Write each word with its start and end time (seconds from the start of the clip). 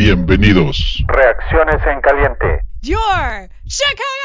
Bienvenidos. 0.00 1.04
Reacciones 1.08 1.76
en 1.86 2.00
caliente. 2.00 2.62
Your 2.80 3.50
Chicago 3.66 4.19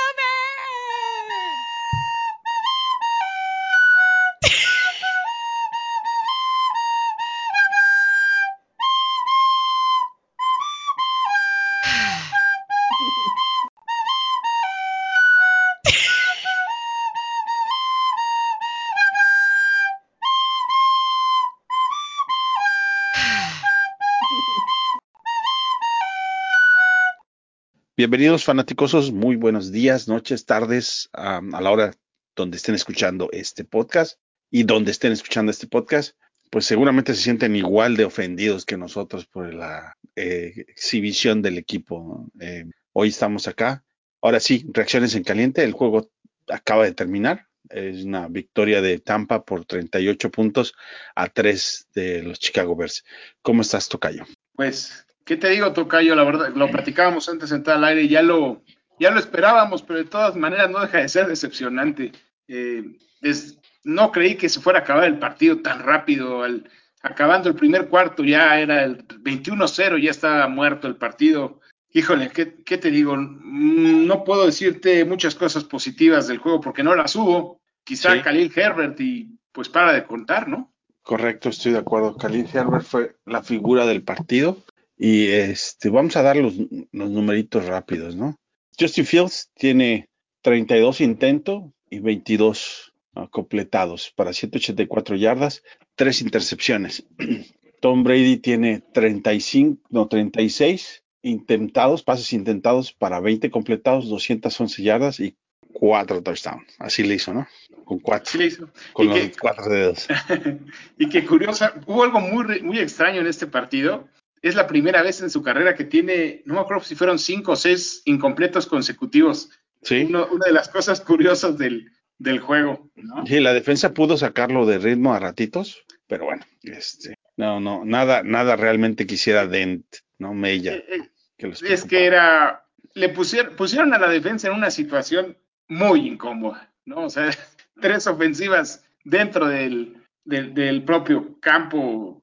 Bienvenidos 27.97 28.43
fanáticosos, 28.43 29.13
muy 29.13 29.37
buenos 29.37 29.71
días, 29.71 30.09
noches, 30.09 30.45
tardes, 30.45 31.07
a 31.13 31.39
la 31.41 31.71
hora 31.71 31.93
donde 32.35 32.57
estén 32.57 32.75
escuchando 32.75 33.29
este 33.31 33.63
podcast 33.63 34.19
y 34.51 34.63
donde 34.63 34.91
estén 34.91 35.13
escuchando 35.13 35.49
este 35.49 35.67
podcast, 35.67 36.17
pues 36.51 36.65
seguramente 36.65 37.13
se 37.13 37.21
sienten 37.21 37.55
igual 37.55 37.95
de 37.95 38.03
ofendidos 38.03 38.65
que 38.65 38.75
nosotros 38.75 39.27
por 39.27 39.53
la 39.53 39.95
eh, 40.13 40.65
exhibición 40.67 41.41
del 41.41 41.57
equipo. 41.57 42.27
Eh, 42.41 42.65
hoy 42.91 43.07
estamos 43.07 43.47
acá. 43.47 43.85
Ahora 44.21 44.41
sí, 44.41 44.65
reacciones 44.73 45.15
en 45.15 45.23
caliente. 45.23 45.63
El 45.63 45.71
juego 45.71 46.11
acaba 46.49 46.83
de 46.83 46.93
terminar. 46.93 47.47
Es 47.69 48.03
una 48.03 48.27
victoria 48.27 48.81
de 48.81 48.99
Tampa 48.99 49.45
por 49.45 49.63
38 49.63 50.31
puntos 50.31 50.73
a 51.15 51.29
3 51.29 51.87
de 51.93 52.23
los 52.23 52.39
Chicago 52.39 52.75
Bears. 52.75 53.05
¿Cómo 53.41 53.61
estás, 53.61 53.87
Tocayo? 53.87 54.25
Pues, 54.53 55.04
¿qué 55.25 55.35
te 55.35 55.49
digo, 55.49 55.73
Tocayo? 55.73 56.15
La 56.15 56.23
verdad, 56.23 56.49
lo 56.55 56.69
platicábamos 56.71 57.27
antes 57.27 57.49
de 57.49 57.57
entrar 57.57 57.77
al 57.77 57.83
aire 57.83 58.07
ya 58.07 58.21
lo, 58.21 58.63
ya 58.99 59.11
lo 59.11 59.19
esperábamos, 59.19 59.81
pero 59.81 59.99
de 59.99 60.05
todas 60.05 60.35
maneras 60.35 60.69
no 60.69 60.79
deja 60.79 60.99
de 60.99 61.09
ser 61.09 61.27
decepcionante. 61.27 62.11
Eh, 62.47 62.83
es, 63.21 63.57
no 63.83 64.11
creí 64.11 64.35
que 64.35 64.49
se 64.49 64.61
fuera 64.61 64.79
a 64.79 64.81
acabar 64.83 65.05
el 65.05 65.19
partido 65.19 65.59
tan 65.61 65.79
rápido. 65.79 66.43
Al, 66.43 66.69
acabando 67.01 67.49
el 67.49 67.55
primer 67.55 67.89
cuarto 67.89 68.23
ya 68.23 68.59
era 68.59 68.83
el 68.83 69.05
21-0, 69.07 70.01
ya 70.01 70.11
estaba 70.11 70.47
muerto 70.47 70.87
el 70.87 70.95
partido. 70.95 71.59
Híjole, 71.91 72.29
¿qué, 72.29 72.55
¿qué, 72.63 72.77
te 72.77 72.91
digo? 72.91 73.15
Mm, 73.17 74.05
No 74.05 74.23
puedo 74.23 74.45
decirte 74.45 75.05
muchas 75.05 75.35
cosas 75.35 75.63
positivas 75.63 76.27
del 76.27 76.39
juego 76.39 76.61
porque 76.61 76.83
no 76.83 76.95
las 76.95 77.15
hubo. 77.15 77.61
Quizá 77.83 78.13
Sí. 78.13 78.21
Khalil 78.21 78.51
Herbert 78.55 78.99
y 78.99 79.37
pues 79.51 79.69
para 79.69 79.93
de 79.93 80.03
contar, 80.03 80.47
¿no? 80.47 80.73
Correcto, 81.03 81.49
estoy 81.49 81.71
de 81.71 81.77
acuerdo. 81.77 82.17
Khalil 82.17 82.47
Herbert 82.51 82.83
fue 82.83 83.15
la 83.25 83.43
figura 83.43 83.85
del 83.85 84.03
partido. 84.03 84.57
Y 84.97 85.27
este, 85.27 85.89
vamos 85.89 86.15
a 86.15 86.21
dar 86.21 86.37
los, 86.37 86.53
los 86.91 87.09
numeritos 87.09 87.65
rápidos, 87.65 88.15
¿no? 88.15 88.35
Justin 88.79 89.05
Fields 89.05 89.51
tiene 89.55 90.07
32 90.41 91.01
intentos 91.01 91.63
y 91.89 91.99
22 91.99 92.93
ah, 93.15 93.27
completados 93.31 94.11
para 94.15 94.31
184 94.33 95.15
yardas, 95.15 95.63
tres 95.95 96.21
intercepciones. 96.21 97.05
Tom 97.81 98.03
Brady 98.03 98.37
tiene 98.37 98.81
35, 98.93 99.81
no, 99.89 100.07
36 100.07 101.03
intentados, 101.23 102.03
pases 102.03 102.33
intentados 102.33 102.93
para 102.93 103.19
20 103.19 103.49
completados, 103.51 104.07
211 104.09 104.81
yardas 104.83 105.19
y 105.19 105.35
cuatro 105.73 106.21
touchdowns. 106.23 106.73
Así 106.79 107.03
le 107.03 107.15
hizo, 107.15 107.33
¿no? 107.33 107.47
Con 107.83 107.99
cuatro, 107.99 108.31
Sí 108.31 108.37
le 108.37 108.45
hizo. 108.45 108.69
con 108.93 109.05
Y 109.07 109.09
los 109.09 109.19
que- 109.19 109.31
cuatro 109.39 109.69
dedos. 109.69 110.07
y 110.97 111.09
que 111.09 111.25
curiosa, 111.25 111.73
hubo 111.85 112.03
algo 112.03 112.19
muy, 112.21 112.61
muy 112.61 112.79
extraño 112.79 113.21
en 113.21 113.27
este 113.27 113.45
partido. 113.47 114.07
Es 114.45 114.55
la 114.55 114.67
primera 114.67 115.01
vez 115.01 115.21
en 115.21 115.29
su 115.29 115.41
carrera 115.41 115.73
que 115.75 115.85
tiene, 115.85 116.43
no 116.45 116.53
me 116.53 116.59
acuerdo 116.59 116.83
si 116.83 116.95
fueron 116.95 117.17
cinco 117.17 117.53
o 117.53 117.55
seis 117.55 118.01
incompletos 118.05 118.67
consecutivos. 118.67 119.49
Sí. 119.81 120.05
Uno- 120.07 120.27
una 120.31 120.45
de 120.45 120.53
las 120.53 120.69
cosas 120.69 121.01
curiosas 121.01 121.57
del, 121.57 121.91
del 122.19 122.39
juego. 122.39 122.91
¿no? 122.95 123.25
Sí, 123.25 123.39
la 123.39 123.53
defensa 123.53 123.93
pudo 123.93 124.17
sacarlo 124.17 124.65
de 124.65 124.77
ritmo 124.77 125.13
a 125.13 125.19
ratitos, 125.19 125.83
pero 126.07 126.25
bueno, 126.25 126.45
este, 126.61 127.15
no, 127.37 127.59
no, 127.59 127.83
nada, 127.85 128.21
nada 128.23 128.55
realmente 128.55 129.07
quisiera 129.07 129.47
Dent, 129.47 129.85
no 130.19 130.33
Mella. 130.33 130.73
Eh, 130.75 130.85
eh, 130.89 131.09
Que 131.37 131.51
es 131.73 131.83
que 131.83 132.05
era, 132.05 132.65
le 132.93 133.09
pusieron, 133.09 133.55
pusieron 133.55 133.93
a 133.93 133.99
la 133.99 134.09
defensa 134.09 134.47
en 134.47 134.53
una 134.53 134.69
situación 134.71 135.37
muy 135.67 136.07
incómoda, 136.07 136.71
¿no? 136.85 137.05
O 137.05 137.09
sea, 137.09 137.29
tres 137.81 138.05
ofensivas 138.07 138.83
dentro 139.03 139.47
del, 139.47 139.97
del, 140.23 140.53
del 140.53 140.83
propio 140.83 141.39
campo. 141.39 142.14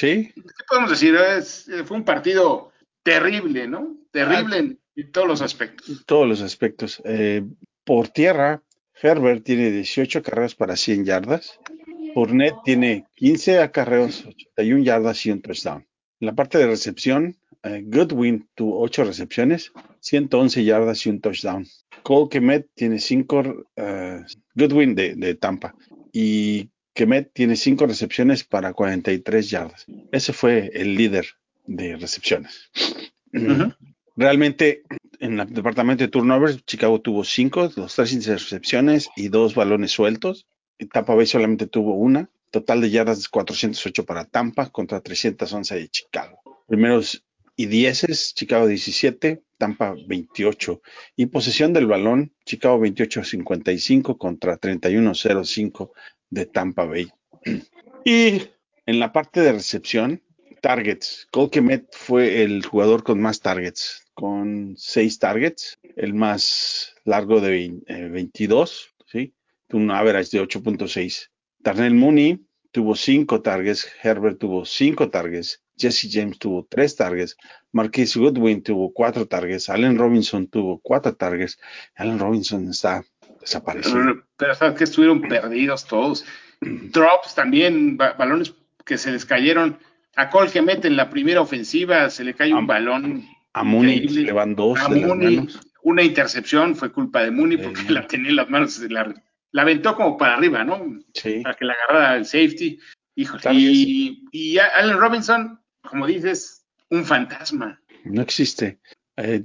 Sí, 0.00 0.32
¿Qué 0.34 0.64
podemos 0.68 0.90
decir? 0.90 1.14
Es- 1.14 1.70
fue 1.84 1.96
un 1.98 2.04
partido 2.04 2.72
terrible, 3.02 3.68
¿no? 3.68 3.96
Terrible 4.10 4.56
en, 4.58 4.78
en 4.96 5.12
todos 5.12 5.28
los 5.28 5.42
aspectos. 5.42 6.04
todos 6.06 6.26
los 6.26 6.40
aspectos. 6.40 7.02
Eh, 7.04 7.42
por 7.84 8.08
tierra, 8.08 8.62
Herbert 9.02 9.44
tiene 9.44 9.70
18 9.70 10.22
carreras 10.22 10.54
para 10.54 10.76
100 10.76 11.04
yardas. 11.04 11.58
Fournette 12.14 12.56
tiene 12.64 13.04
15 13.14 13.60
acarreos, 13.60 14.24
81 14.26 14.82
yardas 14.84 15.24
y 15.26 15.30
un 15.30 15.42
touchdown. 15.42 15.86
En 16.20 16.26
la 16.26 16.34
parte 16.34 16.58
de 16.58 16.66
recepción, 16.66 17.36
eh, 17.62 17.82
Goodwin 17.86 18.48
tuvo 18.54 18.80
8 18.80 19.04
recepciones, 19.04 19.70
111 20.00 20.64
yardas 20.64 21.06
y 21.06 21.10
un 21.10 21.20
touchdown. 21.20 21.66
Cole 22.02 22.28
Kemet 22.30 22.68
tiene 22.74 22.98
5, 22.98 23.66
Goodwin 24.54 24.94
de, 24.94 25.14
de 25.14 25.34
Tampa, 25.34 25.74
y 26.12 26.70
Kemet 27.00 27.32
tiene 27.32 27.56
5 27.56 27.86
recepciones 27.86 28.44
para 28.44 28.74
43 28.74 29.48
yardas. 29.48 29.86
Ese 30.12 30.34
fue 30.34 30.70
el 30.74 30.96
líder 30.96 31.28
de 31.64 31.96
recepciones. 31.96 32.70
Realmente, 34.16 34.82
en 35.18 35.40
el 35.40 35.50
departamento 35.50 36.04
de 36.04 36.08
turnovers, 36.08 36.62
Chicago 36.66 37.00
tuvo 37.00 37.24
cinco, 37.24 37.72
los 37.74 37.94
tres 37.94 38.12
intercepciones 38.12 39.08
y 39.16 39.28
dos 39.28 39.54
balones 39.54 39.92
sueltos. 39.92 40.46
Tampa 40.92 41.14
Bay 41.14 41.24
solamente 41.24 41.66
tuvo 41.66 41.94
una. 41.94 42.28
Total 42.50 42.82
de 42.82 42.90
yardas 42.90 43.30
408 43.30 44.04
para 44.04 44.26
Tampa 44.26 44.68
contra 44.68 45.00
311 45.00 45.76
de 45.76 45.88
Chicago. 45.88 46.42
Primeros 46.68 47.24
y 47.56 47.64
dieces, 47.64 48.34
Chicago 48.34 48.66
17, 48.66 49.42
Tampa 49.56 49.94
28. 50.06 50.82
Y 51.16 51.26
posesión 51.26 51.72
del 51.72 51.86
balón, 51.86 52.34
Chicago 52.44 52.78
28-55 52.78 54.18
contra 54.18 54.60
31-05 54.60 55.92
de 56.30 56.46
Tampa 56.46 56.84
Bay. 56.84 57.10
Y 58.04 58.42
en 58.86 58.98
la 59.00 59.12
parte 59.12 59.40
de 59.40 59.52
recepción, 59.52 60.22
targets. 60.60 61.26
Cole 61.30 61.86
fue 61.92 62.42
el 62.42 62.64
jugador 62.64 63.02
con 63.02 63.20
más 63.20 63.40
targets, 63.40 64.06
con 64.14 64.74
seis 64.76 65.18
targets, 65.18 65.78
el 65.96 66.14
más 66.14 66.94
largo 67.04 67.40
de 67.40 67.50
vein- 67.50 67.84
eh, 67.86 68.08
22, 68.08 68.94
¿sí? 69.06 69.34
Un 69.72 69.90
average 69.90 70.36
de 70.36 70.42
8.6. 70.42 71.30
Darnell 71.58 71.94
Mooney 71.94 72.40
tuvo 72.70 72.94
cinco 72.94 73.42
targets, 73.42 73.86
Herbert 74.02 74.38
tuvo 74.38 74.64
cinco 74.64 75.10
targets, 75.10 75.62
Jesse 75.76 76.08
James 76.10 76.38
tuvo 76.38 76.66
tres 76.68 76.94
targets, 76.96 77.36
Marquise 77.72 78.18
Goodwin 78.18 78.62
tuvo 78.62 78.92
cuatro 78.92 79.26
targets, 79.26 79.70
Allen 79.70 79.96
Robinson 79.96 80.46
tuvo 80.48 80.78
cuatro 80.80 81.14
targets. 81.16 81.58
Allen 81.94 82.18
Robinson 82.18 82.68
está 82.68 83.02
desaparecido. 83.40 84.22
Pero 84.36 84.54
sabes 84.54 84.76
que 84.78 84.84
estuvieron 84.84 85.22
perdidos 85.22 85.86
todos. 85.86 86.24
Drops 86.60 87.34
también, 87.34 87.96
ba- 87.96 88.12
balones 88.12 88.54
que 88.84 88.98
se 88.98 89.10
les 89.12 89.24
cayeron. 89.24 89.78
A 90.16 90.28
Cole 90.30 90.50
que 90.50 90.60
mete 90.62 90.88
en 90.88 90.96
la 90.96 91.08
primera 91.08 91.40
ofensiva, 91.40 92.10
se 92.10 92.24
le 92.24 92.34
cae 92.34 92.52
un 92.52 92.64
A- 92.64 92.66
balón. 92.66 93.24
A 93.52 93.64
Mooney 93.64 94.00
le 94.08 94.32
van 94.32 94.54
dos 94.54 94.78
A 94.80 94.88
de 94.88 95.00
las 95.00 95.08
Mooney, 95.08 95.36
manos. 95.36 95.60
una 95.82 96.02
intercepción 96.02 96.76
fue 96.76 96.92
culpa 96.92 97.22
de 97.22 97.30
Mooney 97.30 97.56
porque 97.56 97.80
Eh. 97.82 97.90
la 97.90 98.06
tenía 98.06 98.30
en 98.30 98.36
las 98.36 98.48
manos, 98.50 98.78
la, 98.90 99.12
la 99.52 99.62
aventó 99.62 99.96
como 99.96 100.16
para 100.16 100.34
arriba, 100.34 100.62
¿no? 100.64 100.98
Sí. 101.14 101.40
Para 101.42 101.56
que 101.56 101.64
la 101.64 101.72
agarrara 101.74 102.16
el 102.16 102.24
safety. 102.26 102.78
Híjole. 103.16 103.40
Claro 103.42 103.56
que 103.56 103.62
y, 103.62 104.24
y 104.30 104.58
Allen 104.58 104.98
Robinson, 104.98 105.60
como 105.88 106.06
dices, 106.06 106.64
un 106.90 107.04
fantasma. 107.04 107.80
No 108.04 108.22
existe. 108.22 108.78
Eh, 109.16 109.44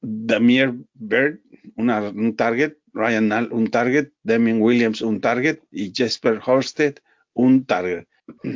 Damier 0.00 0.74
Bird, 0.94 1.38
una- 1.76 2.00
un 2.10 2.34
target, 2.36 2.74
Ryan 2.96 3.28
Nall, 3.28 3.48
un 3.52 3.68
target, 3.70 4.08
Damien 4.22 4.60
Williams, 4.60 5.02
un 5.02 5.20
target 5.20 5.58
y 5.70 5.92
Jesper 5.94 6.40
Horsted, 6.44 6.96
un 7.34 7.64
target. 7.66 8.06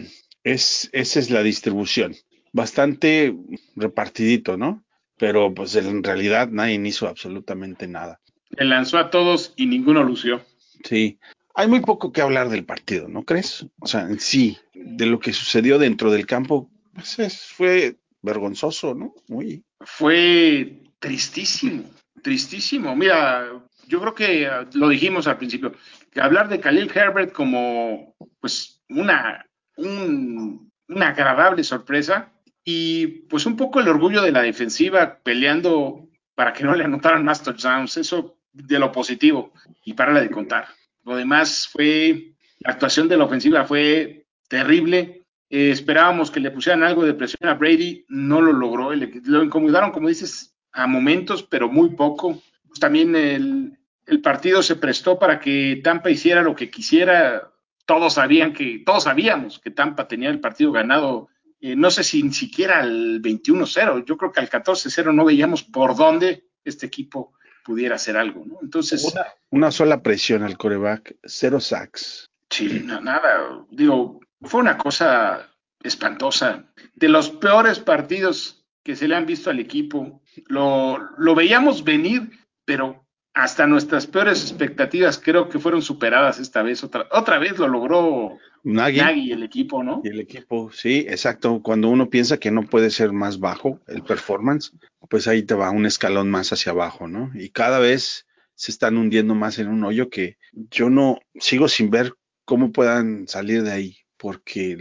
Es, 0.42 0.88
esa 0.94 1.20
es 1.20 1.28
la 1.28 1.42
distribución. 1.42 2.14
Bastante 2.54 3.36
repartidito, 3.76 4.56
¿no? 4.56 4.82
Pero 5.18 5.52
pues 5.52 5.76
en 5.76 6.02
realidad 6.02 6.48
nadie 6.48 6.80
hizo 6.88 7.06
absolutamente 7.06 7.86
nada. 7.86 8.20
Le 8.48 8.64
lanzó 8.64 8.96
a 8.96 9.10
todos 9.10 9.52
y 9.56 9.66
ninguno 9.66 10.02
lució. 10.02 10.40
Sí. 10.82 11.18
Hay 11.54 11.68
muy 11.68 11.80
poco 11.80 12.10
que 12.10 12.22
hablar 12.22 12.48
del 12.48 12.64
partido, 12.64 13.06
¿no 13.06 13.24
crees? 13.24 13.66
O 13.80 13.86
sea, 13.86 14.00
en 14.02 14.18
sí, 14.18 14.56
de 14.72 15.04
lo 15.04 15.20
que 15.20 15.34
sucedió 15.34 15.78
dentro 15.78 16.10
del 16.10 16.24
campo, 16.26 16.70
pues 16.94 17.18
es- 17.18 17.42
fue 17.42 17.96
vergonzoso, 18.22 18.94
¿no? 18.94 19.12
Muy, 19.28 19.62
Fue 19.80 20.72
tristísimo, 21.00 21.84
tristísimo. 22.22 22.96
Mira, 22.96 23.46
yo 23.90 24.00
creo 24.00 24.14
que 24.14 24.48
uh, 24.48 24.78
lo 24.78 24.88
dijimos 24.88 25.26
al 25.26 25.36
principio, 25.38 25.74
que 26.10 26.20
hablar 26.20 26.48
de 26.48 26.60
Khalil 26.60 26.90
Herbert 26.94 27.32
como 27.32 28.14
pues 28.40 28.82
una, 28.88 29.44
un- 29.76 30.70
una 30.88 31.08
agradable 31.08 31.62
sorpresa 31.64 32.32
y 32.64 33.06
pues 33.28 33.46
un 33.46 33.56
poco 33.56 33.80
el 33.80 33.88
orgullo 33.88 34.22
de 34.22 34.32
la 34.32 34.42
defensiva 34.42 35.18
peleando 35.22 36.08
para 36.34 36.52
que 36.52 36.64
no 36.64 36.74
le 36.74 36.84
anotaran 36.84 37.24
más 37.24 37.42
touchdowns, 37.42 37.96
eso 37.96 38.36
de 38.52 38.78
lo 38.78 38.90
positivo 38.90 39.52
y 39.84 39.94
para 39.94 40.12
la 40.12 40.20
de 40.20 40.30
contar. 40.30 40.66
Lo 41.04 41.16
demás 41.16 41.68
fue, 41.72 42.34
la 42.60 42.72
actuación 42.72 43.08
de 43.08 43.16
la 43.16 43.24
ofensiva 43.24 43.64
fue 43.64 44.26
terrible. 44.48 45.22
Eh, 45.48 45.70
esperábamos 45.70 46.30
que 46.30 46.40
le 46.40 46.50
pusieran 46.50 46.82
algo 46.82 47.04
de 47.04 47.14
presión 47.14 47.48
a 47.48 47.54
Brady, 47.54 48.04
no 48.08 48.40
lo 48.40 48.52
logró, 48.52 48.92
lo 48.94 49.42
incomodaron, 49.44 49.90
como 49.92 50.08
dices, 50.08 50.54
a 50.72 50.86
momentos, 50.86 51.42
pero 51.42 51.68
muy 51.68 51.90
poco. 51.96 52.40
También 52.78 53.16
el, 53.16 53.78
el 54.10 54.20
partido 54.20 54.62
se 54.62 54.76
prestó 54.76 55.18
para 55.18 55.40
que 55.40 55.80
Tampa 55.82 56.10
hiciera 56.10 56.42
lo 56.42 56.54
que 56.54 56.70
quisiera. 56.70 57.52
Todos 57.86 58.14
sabían 58.14 58.52
que, 58.52 58.82
todos 58.84 59.04
sabíamos 59.04 59.58
que 59.58 59.70
Tampa 59.70 60.06
tenía 60.06 60.30
el 60.30 60.40
partido 60.40 60.72
ganado 60.72 61.28
eh, 61.60 61.76
no 61.76 61.90
sé 61.90 62.02
si 62.04 62.22
ni 62.22 62.32
siquiera 62.32 62.80
al 62.80 63.20
21-0, 63.20 64.04
yo 64.06 64.16
creo 64.16 64.32
que 64.32 64.40
al 64.40 64.48
14-0 64.48 65.14
no 65.14 65.26
veíamos 65.26 65.62
por 65.62 65.94
dónde 65.94 66.48
este 66.64 66.86
equipo 66.86 67.34
pudiera 67.64 67.96
hacer 67.96 68.16
algo, 68.16 68.44
¿no? 68.46 68.58
Entonces... 68.62 69.14
Una, 69.50 69.70
sola 69.70 70.02
presión 70.02 70.42
al 70.42 70.56
coreback, 70.56 71.16
cero 71.22 71.60
sacks. 71.60 72.30
Sí, 72.48 72.82
nada, 72.86 73.66
digo, 73.70 74.20
fue 74.40 74.60
una 74.60 74.78
cosa 74.78 75.50
espantosa. 75.82 76.64
De 76.94 77.08
los 77.08 77.28
peores 77.28 77.78
partidos 77.78 78.64
que 78.82 78.96
se 78.96 79.06
le 79.06 79.14
han 79.14 79.26
visto 79.26 79.50
al 79.50 79.60
equipo, 79.60 80.22
lo, 80.46 80.98
lo 81.18 81.34
veíamos 81.34 81.84
venir, 81.84 82.30
pero 82.64 83.06
hasta 83.34 83.66
nuestras 83.66 84.06
peores 84.06 84.42
expectativas 84.42 85.18
creo 85.18 85.48
que 85.48 85.58
fueron 85.58 85.82
superadas 85.82 86.38
esta 86.38 86.62
vez. 86.62 86.82
Otra, 86.82 87.06
otra 87.12 87.38
vez 87.38 87.58
lo 87.58 87.68
logró 87.68 88.38
Nagy, 88.62 89.00
y 89.00 89.32
el 89.32 89.42
equipo, 89.42 89.82
¿no? 89.82 90.02
Y 90.04 90.08
el 90.08 90.20
equipo, 90.20 90.70
sí, 90.72 91.06
exacto. 91.08 91.60
Cuando 91.62 91.88
uno 91.88 92.10
piensa 92.10 92.38
que 92.38 92.50
no 92.50 92.62
puede 92.62 92.90
ser 92.90 93.12
más 93.12 93.38
bajo 93.38 93.80
el 93.86 94.02
performance, 94.02 94.72
pues 95.08 95.28
ahí 95.28 95.42
te 95.42 95.54
va 95.54 95.70
un 95.70 95.86
escalón 95.86 96.30
más 96.30 96.52
hacia 96.52 96.72
abajo, 96.72 97.08
¿no? 97.08 97.30
Y 97.34 97.50
cada 97.50 97.78
vez 97.78 98.26
se 98.54 98.70
están 98.70 98.98
hundiendo 98.98 99.34
más 99.34 99.58
en 99.58 99.68
un 99.68 99.84
hoyo 99.84 100.10
que 100.10 100.36
yo 100.52 100.90
no 100.90 101.20
sigo 101.38 101.68
sin 101.68 101.90
ver 101.90 102.14
cómo 102.44 102.72
puedan 102.72 103.26
salir 103.26 103.62
de 103.62 103.72
ahí, 103.72 103.96
porque 104.18 104.76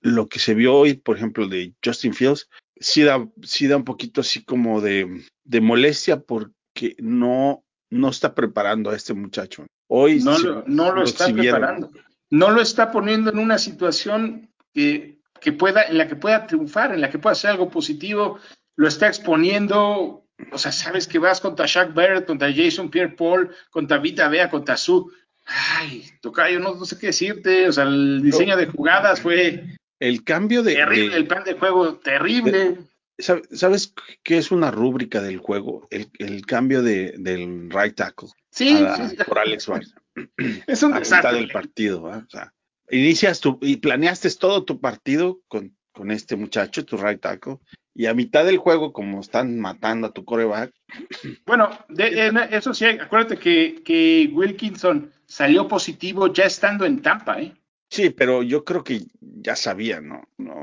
lo 0.00 0.28
que 0.28 0.38
se 0.38 0.54
vio 0.54 0.74
hoy, 0.74 0.94
por 0.94 1.16
ejemplo, 1.16 1.48
de 1.48 1.74
Justin 1.84 2.14
Fields, 2.14 2.48
sí 2.76 3.02
da, 3.02 3.28
sí 3.42 3.66
da 3.66 3.76
un 3.76 3.84
poquito 3.84 4.22
así 4.22 4.44
como 4.44 4.80
de, 4.80 5.24
de 5.44 5.60
molestia 5.60 6.20
porque 6.20 6.96
no 6.98 7.64
no 7.92 8.08
está 8.08 8.34
preparando 8.34 8.90
a 8.90 8.96
este 8.96 9.12
muchacho. 9.12 9.66
Hoy 9.86 10.20
no, 10.20 10.38
lo, 10.38 10.64
no 10.66 10.92
lo, 10.92 11.04
está 11.04 11.30
preparando. 11.32 11.90
No 12.30 12.50
lo 12.50 12.62
está 12.62 12.90
poniendo 12.90 13.30
en 13.30 13.38
una 13.38 13.58
situación 13.58 14.48
que, 14.72 15.18
que, 15.40 15.52
pueda, 15.52 15.82
en 15.82 15.98
la 15.98 16.08
que 16.08 16.16
pueda 16.16 16.46
triunfar, 16.46 16.94
en 16.94 17.02
la 17.02 17.10
que 17.10 17.18
pueda 17.18 17.32
hacer 17.32 17.50
algo 17.50 17.68
positivo. 17.68 18.38
Lo 18.76 18.88
está 18.88 19.08
exponiendo. 19.08 20.24
O 20.50 20.58
sea, 20.58 20.72
sabes 20.72 21.06
que 21.06 21.18
vas 21.18 21.40
contra 21.40 21.66
Shaq 21.66 21.92
Barrett, 21.92 22.26
contra 22.26 22.52
Jason 22.52 22.90
Pierre 22.90 23.14
Paul, 23.14 23.54
contra 23.70 23.98
Vita 23.98 24.28
Bea, 24.28 24.48
contra 24.48 24.78
Su. 24.78 25.12
Ay, 25.44 26.04
Tocayo, 26.22 26.58
no, 26.60 26.74
no 26.74 26.86
sé 26.86 26.98
qué 26.98 27.08
decirte. 27.08 27.68
O 27.68 27.72
sea, 27.72 27.84
el 27.84 28.22
diseño 28.22 28.56
de 28.56 28.66
jugadas 28.66 29.20
fue. 29.20 29.76
El 30.00 30.24
cambio 30.24 30.62
de. 30.62 30.76
Terrible, 30.76 31.16
el 31.16 31.26
plan 31.26 31.44
de 31.44 31.54
juego, 31.54 31.96
terrible. 31.96 32.78
¿Sabes 33.22 33.94
qué 34.22 34.38
es 34.38 34.50
una 34.50 34.70
rúbrica 34.70 35.20
del 35.22 35.38
juego? 35.38 35.86
El, 35.90 36.44
cambio 36.46 36.82
de, 36.82 37.14
del 37.18 37.70
right 37.70 37.94
tackle 37.94 38.28
sí, 38.50 38.84
por 39.26 39.38
Alex. 39.38 39.70
Es 40.66 40.82
un 40.82 40.92
desastre. 40.92 41.38
del 41.38 41.50
partido. 41.50 42.04
O 42.04 42.28
sea, 42.28 42.52
inicias 42.90 43.40
tu, 43.40 43.58
y 43.62 43.76
planeaste 43.76 44.30
todo 44.32 44.64
tu 44.64 44.80
partido 44.80 45.40
con, 45.48 45.74
con 45.92 46.10
este 46.10 46.36
muchacho, 46.36 46.84
tu 46.84 46.98
right 46.98 47.20
tackle, 47.20 47.58
y 47.94 48.06
a 48.06 48.14
mitad 48.14 48.44
del 48.44 48.58
juego, 48.58 48.92
como 48.92 49.20
están 49.20 49.58
matando 49.58 50.08
a 50.08 50.12
tu 50.12 50.24
coreback. 50.24 50.72
Bueno, 51.46 51.70
de, 51.88 52.32
eso 52.50 52.74
sí, 52.74 52.84
acuérdate 52.84 53.38
que, 53.38 53.82
que 53.84 54.30
Wilkinson 54.32 55.10
salió 55.24 55.66
positivo 55.66 56.32
ya 56.32 56.44
estando 56.44 56.84
en 56.84 57.00
Tampa, 57.00 57.40
¿eh? 57.40 57.54
Sí, 57.88 58.10
pero 58.10 58.42
yo 58.42 58.64
creo 58.64 58.82
que 58.84 59.02
ya 59.20 59.54
sabía, 59.54 60.00
¿no? 60.00 60.22
no 60.38 60.62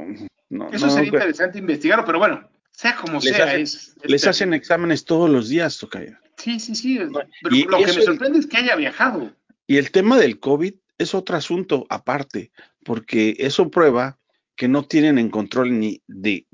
eso 0.71 0.89
sería 0.89 1.09
interesante 1.09 1.59
investigarlo, 1.59 2.05
pero 2.05 2.19
bueno, 2.19 2.48
sea 2.79 2.95
como 2.95 3.19
sea. 3.19 3.57
les 4.03 4.25
hacen 4.25 4.53
exámenes 4.53 5.03
todos 5.03 5.29
los 5.29 5.49
días, 5.49 5.77
Tocayo. 5.77 6.15
Sí, 6.37 6.61
sí, 6.61 6.75
sí. 6.75 6.97
Pero 6.97 7.69
lo 7.69 7.77
que 7.77 7.93
me 7.93 8.01
sorprende 8.01 8.39
es 8.39 8.47
que 8.47 8.55
haya 8.55 8.77
viajado. 8.77 9.35
Y 9.67 9.75
el 9.75 9.91
tema 9.91 10.17
del 10.17 10.39
COVID 10.39 10.75
es 10.97 11.13
otro 11.13 11.35
asunto 11.35 11.85
aparte, 11.89 12.51
porque 12.85 13.35
eso 13.39 13.69
prueba 13.69 14.17
que 14.55 14.69
no 14.69 14.85
tienen 14.85 15.17
en 15.17 15.29
control 15.29 15.77
ni 15.77 16.01
de, 16.07 16.45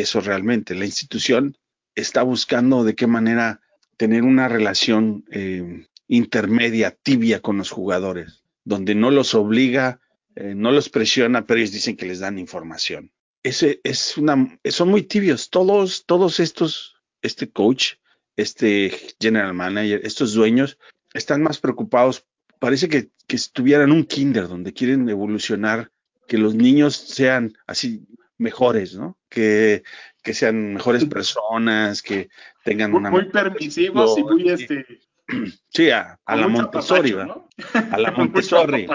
eso 0.00 0.22
realmente. 0.22 0.74
La 0.74 0.86
institución 0.86 1.58
está 1.94 2.22
buscando 2.22 2.82
de 2.82 2.94
qué 2.94 3.06
manera 3.06 3.60
tener 3.98 4.22
una 4.22 4.48
relación 4.48 5.26
eh, 5.30 5.88
intermedia, 6.08 6.96
tibia 7.02 7.40
con 7.40 7.58
los 7.58 7.70
jugadores, 7.70 8.44
donde 8.64 8.94
no 8.94 9.10
los 9.10 9.34
obliga, 9.34 10.00
eh, 10.36 10.54
no 10.56 10.72
los 10.72 10.88
presiona, 10.88 11.44
pero 11.44 11.60
ellos 11.60 11.72
dicen 11.72 11.98
que 11.98 12.06
les 12.06 12.20
dan 12.20 12.38
información 12.38 13.12
ese 13.46 13.80
es 13.84 14.18
una, 14.18 14.58
son 14.64 14.88
muy 14.88 15.02
tibios. 15.02 15.50
Todos, 15.50 16.04
todos 16.04 16.40
estos, 16.40 16.96
este 17.22 17.48
coach, 17.48 17.94
este 18.34 18.92
general 19.20 19.54
manager, 19.54 20.00
estos 20.02 20.34
dueños, 20.34 20.78
están 21.14 21.42
más 21.42 21.58
preocupados. 21.58 22.26
Parece 22.58 22.88
que, 22.88 23.10
que 23.28 23.36
estuvieran 23.36 23.92
un 23.92 24.04
kinder 24.04 24.48
donde 24.48 24.72
quieren 24.72 25.08
evolucionar, 25.08 25.92
que 26.26 26.38
los 26.38 26.56
niños 26.56 26.96
sean 26.96 27.56
así 27.68 28.04
mejores, 28.36 28.96
¿no? 28.96 29.16
Que, 29.28 29.84
que 30.24 30.34
sean 30.34 30.74
mejores 30.74 31.04
personas, 31.04 32.02
que 32.02 32.28
tengan 32.64 32.90
muy, 32.90 32.98
una... 32.98 33.10
Muy 33.10 33.30
permisivos 33.30 34.18
y 34.18 34.24
muy 34.24 34.48
este... 34.50 34.84
Sí, 35.70 35.90
a, 35.90 36.18
la 36.26 36.48
Montessori, 36.48 37.12
¿no? 37.12 37.48
A 37.92 37.98
la 37.98 38.10
Montessori. 38.16 38.88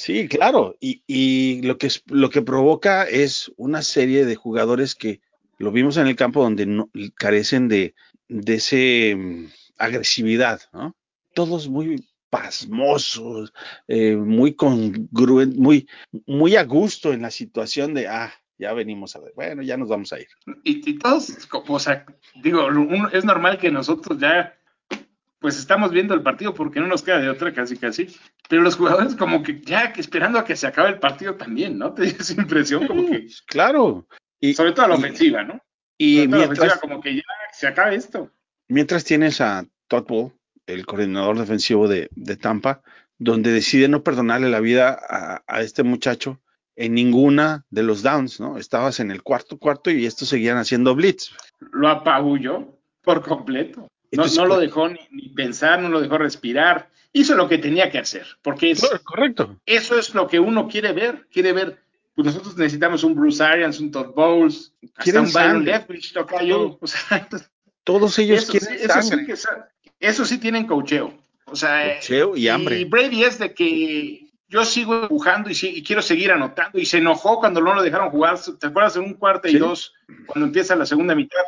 Sí, 0.00 0.28
claro. 0.28 0.78
Y, 0.80 1.02
y, 1.06 1.60
lo, 1.60 1.76
que 1.76 1.88
es, 1.88 2.02
lo 2.06 2.30
que 2.30 2.40
provoca 2.40 3.04
es 3.04 3.52
una 3.58 3.82
serie 3.82 4.24
de 4.24 4.34
jugadores 4.34 4.94
que 4.94 5.20
lo 5.58 5.72
vimos 5.72 5.98
en 5.98 6.06
el 6.06 6.16
campo 6.16 6.42
donde 6.42 6.64
no, 6.64 6.88
carecen 7.16 7.68
de, 7.68 7.94
de 8.26 8.54
ese 8.54 9.14
mm, 9.14 9.48
agresividad, 9.76 10.62
¿no? 10.72 10.96
Todos 11.34 11.68
muy 11.68 12.02
pasmosos, 12.30 13.52
eh, 13.88 14.16
muy 14.16 14.54
congruentes, 14.54 15.58
muy, 15.58 15.86
muy 16.26 16.56
a 16.56 16.64
gusto 16.64 17.12
en 17.12 17.20
la 17.20 17.30
situación 17.30 17.92
de, 17.92 18.08
ah, 18.08 18.32
ya 18.56 18.72
venimos 18.72 19.14
a 19.16 19.20
ver, 19.20 19.34
bueno, 19.36 19.60
ya 19.60 19.76
nos 19.76 19.90
vamos 19.90 20.14
a 20.14 20.20
ir. 20.20 20.28
Y, 20.64 20.90
y 20.90 20.98
todos, 20.98 21.46
o 21.52 21.78
sea, 21.78 22.06
digo, 22.42 22.68
es 23.12 23.26
normal 23.26 23.58
que 23.58 23.70
nosotros 23.70 24.18
ya 24.18 24.58
pues 25.40 25.58
estamos 25.58 25.90
viendo 25.90 26.14
el 26.14 26.22
partido 26.22 26.54
porque 26.54 26.80
no 26.80 26.86
nos 26.86 27.02
queda 27.02 27.18
de 27.18 27.30
otra 27.30 27.52
casi 27.52 27.76
casi. 27.76 28.08
Pero 28.48 28.62
los 28.62 28.76
jugadores 28.76 29.16
como 29.16 29.42
que 29.42 29.60
ya 29.60 29.92
esperando 29.96 30.38
a 30.38 30.44
que 30.44 30.54
se 30.54 30.66
acabe 30.66 30.90
el 30.90 30.98
partido 30.98 31.34
también, 31.34 31.78
¿no? 31.78 31.94
Te 31.94 32.04
esa 32.04 32.34
impresión 32.34 32.86
como 32.86 33.06
que... 33.06 33.26
Claro. 33.46 34.06
Y, 34.38 34.54
sobre 34.54 34.72
todo 34.72 34.88
la 34.88 34.94
ofensiva, 34.94 35.42
¿no? 35.42 35.60
Y 35.98 36.26
mientras, 36.28 36.78
como 36.78 37.00
que 37.00 37.16
ya 37.16 37.22
se 37.52 37.66
acabe 37.66 37.96
esto. 37.96 38.30
Mientras 38.68 39.04
tienes 39.04 39.40
a 39.40 39.66
Todd 39.88 40.06
Ball, 40.06 40.32
el 40.66 40.86
coordinador 40.86 41.38
defensivo 41.38 41.88
de, 41.88 42.08
Tampa, 42.40 42.82
donde 43.18 43.50
decide 43.50 43.88
no 43.88 44.02
perdonarle 44.02 44.48
la 44.48 44.60
vida 44.60 44.98
a, 45.08 45.42
a, 45.46 45.60
este 45.60 45.82
muchacho 45.82 46.40
en 46.76 46.94
ninguna 46.94 47.66
de 47.68 47.82
los 47.82 48.02
downs, 48.02 48.40
¿no? 48.40 48.56
Estabas 48.56 49.00
en 49.00 49.10
el 49.10 49.22
cuarto 49.22 49.58
cuarto 49.58 49.90
y 49.90 50.06
estos 50.06 50.28
seguían 50.28 50.56
haciendo 50.56 50.94
blitz. 50.94 51.32
Lo 51.58 51.88
apabulló 51.88 52.78
por 53.02 53.22
completo. 53.22 53.89
No, 54.12 54.26
no 54.26 54.46
lo 54.46 54.58
dejó 54.58 54.88
ni, 54.88 55.28
pensar, 55.30 55.80
no 55.80 55.88
lo 55.88 56.00
dejó 56.00 56.18
respirar. 56.18 56.90
Hizo 57.12 57.34
lo 57.34 57.48
que 57.48 57.58
tenía 57.58 57.90
que 57.90 57.98
hacer, 57.98 58.26
porque 58.42 58.70
es 58.72 58.88
correcto. 59.04 59.56
Eso 59.66 59.98
es 59.98 60.14
lo 60.14 60.28
que 60.28 60.38
uno 60.38 60.68
quiere 60.68 60.92
ver. 60.92 61.26
Quiere 61.30 61.52
ver. 61.52 61.78
Pues 62.14 62.26
nosotros 62.26 62.56
necesitamos 62.56 63.02
un 63.04 63.14
Bruce 63.14 63.42
Arians, 63.42 63.80
un 63.80 63.90
Todd 63.90 64.12
Bowles, 64.14 64.72
hasta 64.96 65.20
un 65.20 65.32
Byron 65.32 65.64
Leftwich, 65.64 66.12
Tocayo. 66.12 66.78
O 66.80 66.86
sea, 66.86 67.28
Todos 67.84 68.18
ellos 68.18 68.46
quieren 68.46 68.74
eso 68.74 69.02
Sí 69.02 69.26
que, 69.26 69.34
eso 70.00 70.24
sí 70.24 70.38
tienen 70.38 70.66
cocheo. 70.66 71.14
O 71.46 71.56
sea, 71.56 71.96
cocheo 71.96 72.36
y 72.36 72.48
hambre. 72.48 72.80
Y 72.80 72.84
Brady 72.84 73.24
es 73.24 73.38
de 73.38 73.54
que 73.54 74.30
yo 74.48 74.64
sigo 74.64 75.02
empujando 75.02 75.50
y, 75.50 75.54
y, 75.62 75.82
quiero 75.82 76.02
seguir 76.02 76.32
anotando. 76.32 76.78
Y 76.78 76.86
se 76.86 76.98
enojó 76.98 77.38
cuando 77.38 77.60
no 77.60 77.74
lo 77.74 77.82
dejaron 77.82 78.10
jugar. 78.10 78.38
¿Te 78.58 78.66
acuerdas 78.66 78.96
en 78.96 79.02
un 79.02 79.14
cuarto 79.14 79.48
y 79.48 79.56
dos, 79.56 79.94
cuando 80.26 80.46
empieza 80.46 80.76
la 80.76 80.86
segunda 80.86 81.14
mitad? 81.14 81.40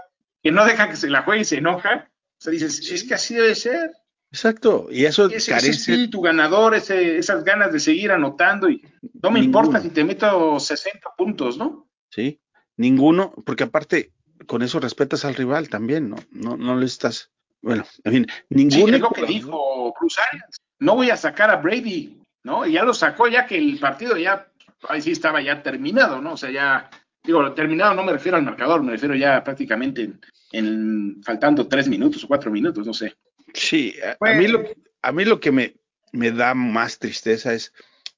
Que 0.42 0.52
no 0.52 0.64
deja 0.64 0.88
que 0.88 0.96
se 0.96 1.10
la 1.10 1.22
juegue 1.22 1.42
y 1.42 1.44
se 1.44 1.58
enoja. 1.58 2.08
O 2.42 2.44
sea, 2.44 2.50
dices, 2.50 2.90
es 2.90 3.04
que 3.04 3.14
así 3.14 3.36
debe 3.36 3.54
ser. 3.54 3.92
Exacto, 4.32 4.88
y 4.90 5.04
eso 5.04 5.26
ese, 5.26 5.52
carece... 5.52 5.70
espíritu 5.70 6.20
ganador, 6.20 6.74
ese, 6.74 7.18
esas 7.18 7.44
ganas 7.44 7.72
de 7.72 7.78
seguir 7.78 8.10
anotando 8.10 8.68
y 8.68 8.82
no 9.22 9.30
me 9.30 9.38
importa 9.38 9.80
si 9.80 9.90
te 9.90 10.02
meto 10.02 10.58
60 10.58 11.10
puntos, 11.16 11.56
¿no? 11.56 11.88
Sí, 12.10 12.40
ninguno, 12.76 13.32
porque 13.46 13.62
aparte 13.62 14.12
con 14.48 14.62
eso 14.62 14.80
respetas 14.80 15.24
al 15.24 15.36
rival 15.36 15.68
también, 15.68 16.10
¿no? 16.10 16.16
No, 16.32 16.56
no 16.56 16.74
le 16.74 16.86
estás, 16.86 17.30
bueno, 17.60 17.84
en 18.02 18.12
fin, 18.12 18.26
ninguno. 18.48 18.86
Sí, 18.88 18.94
es 18.94 19.00
lo 19.00 19.10
que 19.10 19.26
dijo 19.26 19.94
Bruce 20.00 20.20
Arians, 20.28 20.56
no 20.80 20.96
voy 20.96 21.10
a 21.10 21.16
sacar 21.16 21.48
a 21.48 21.58
Brady, 21.58 22.18
¿no? 22.42 22.66
Y 22.66 22.72
ya 22.72 22.82
lo 22.82 22.92
sacó 22.92 23.28
ya 23.28 23.46
que 23.46 23.56
el 23.56 23.78
partido 23.78 24.16
ya, 24.16 24.50
ahí 24.88 25.00
sí 25.00 25.12
estaba 25.12 25.40
ya 25.40 25.62
terminado, 25.62 26.20
¿no? 26.20 26.32
O 26.32 26.36
sea, 26.36 26.50
ya 26.50 26.90
Digo, 27.24 27.52
terminado 27.52 27.94
no 27.94 28.02
me 28.02 28.12
refiero 28.12 28.36
al 28.36 28.42
marcador, 28.42 28.82
me 28.82 28.92
refiero 28.92 29.14
ya 29.14 29.44
prácticamente 29.44 30.02
en, 30.02 30.20
en 30.52 31.22
faltando 31.22 31.66
tres 31.66 31.88
minutos 31.88 32.24
o 32.24 32.28
cuatro 32.28 32.50
minutos, 32.50 32.86
no 32.86 32.94
sé. 32.94 33.14
Sí, 33.54 33.94
a, 34.04 34.16
a 34.20 34.34
mí, 34.34 34.46
lo, 34.46 34.64
a 35.02 35.12
mí 35.12 35.24
lo 35.24 35.40
que 35.40 35.52
me, 35.52 35.74
me 36.12 36.30
da 36.30 36.54
más 36.54 36.98
tristeza 36.98 37.54
es 37.54 37.72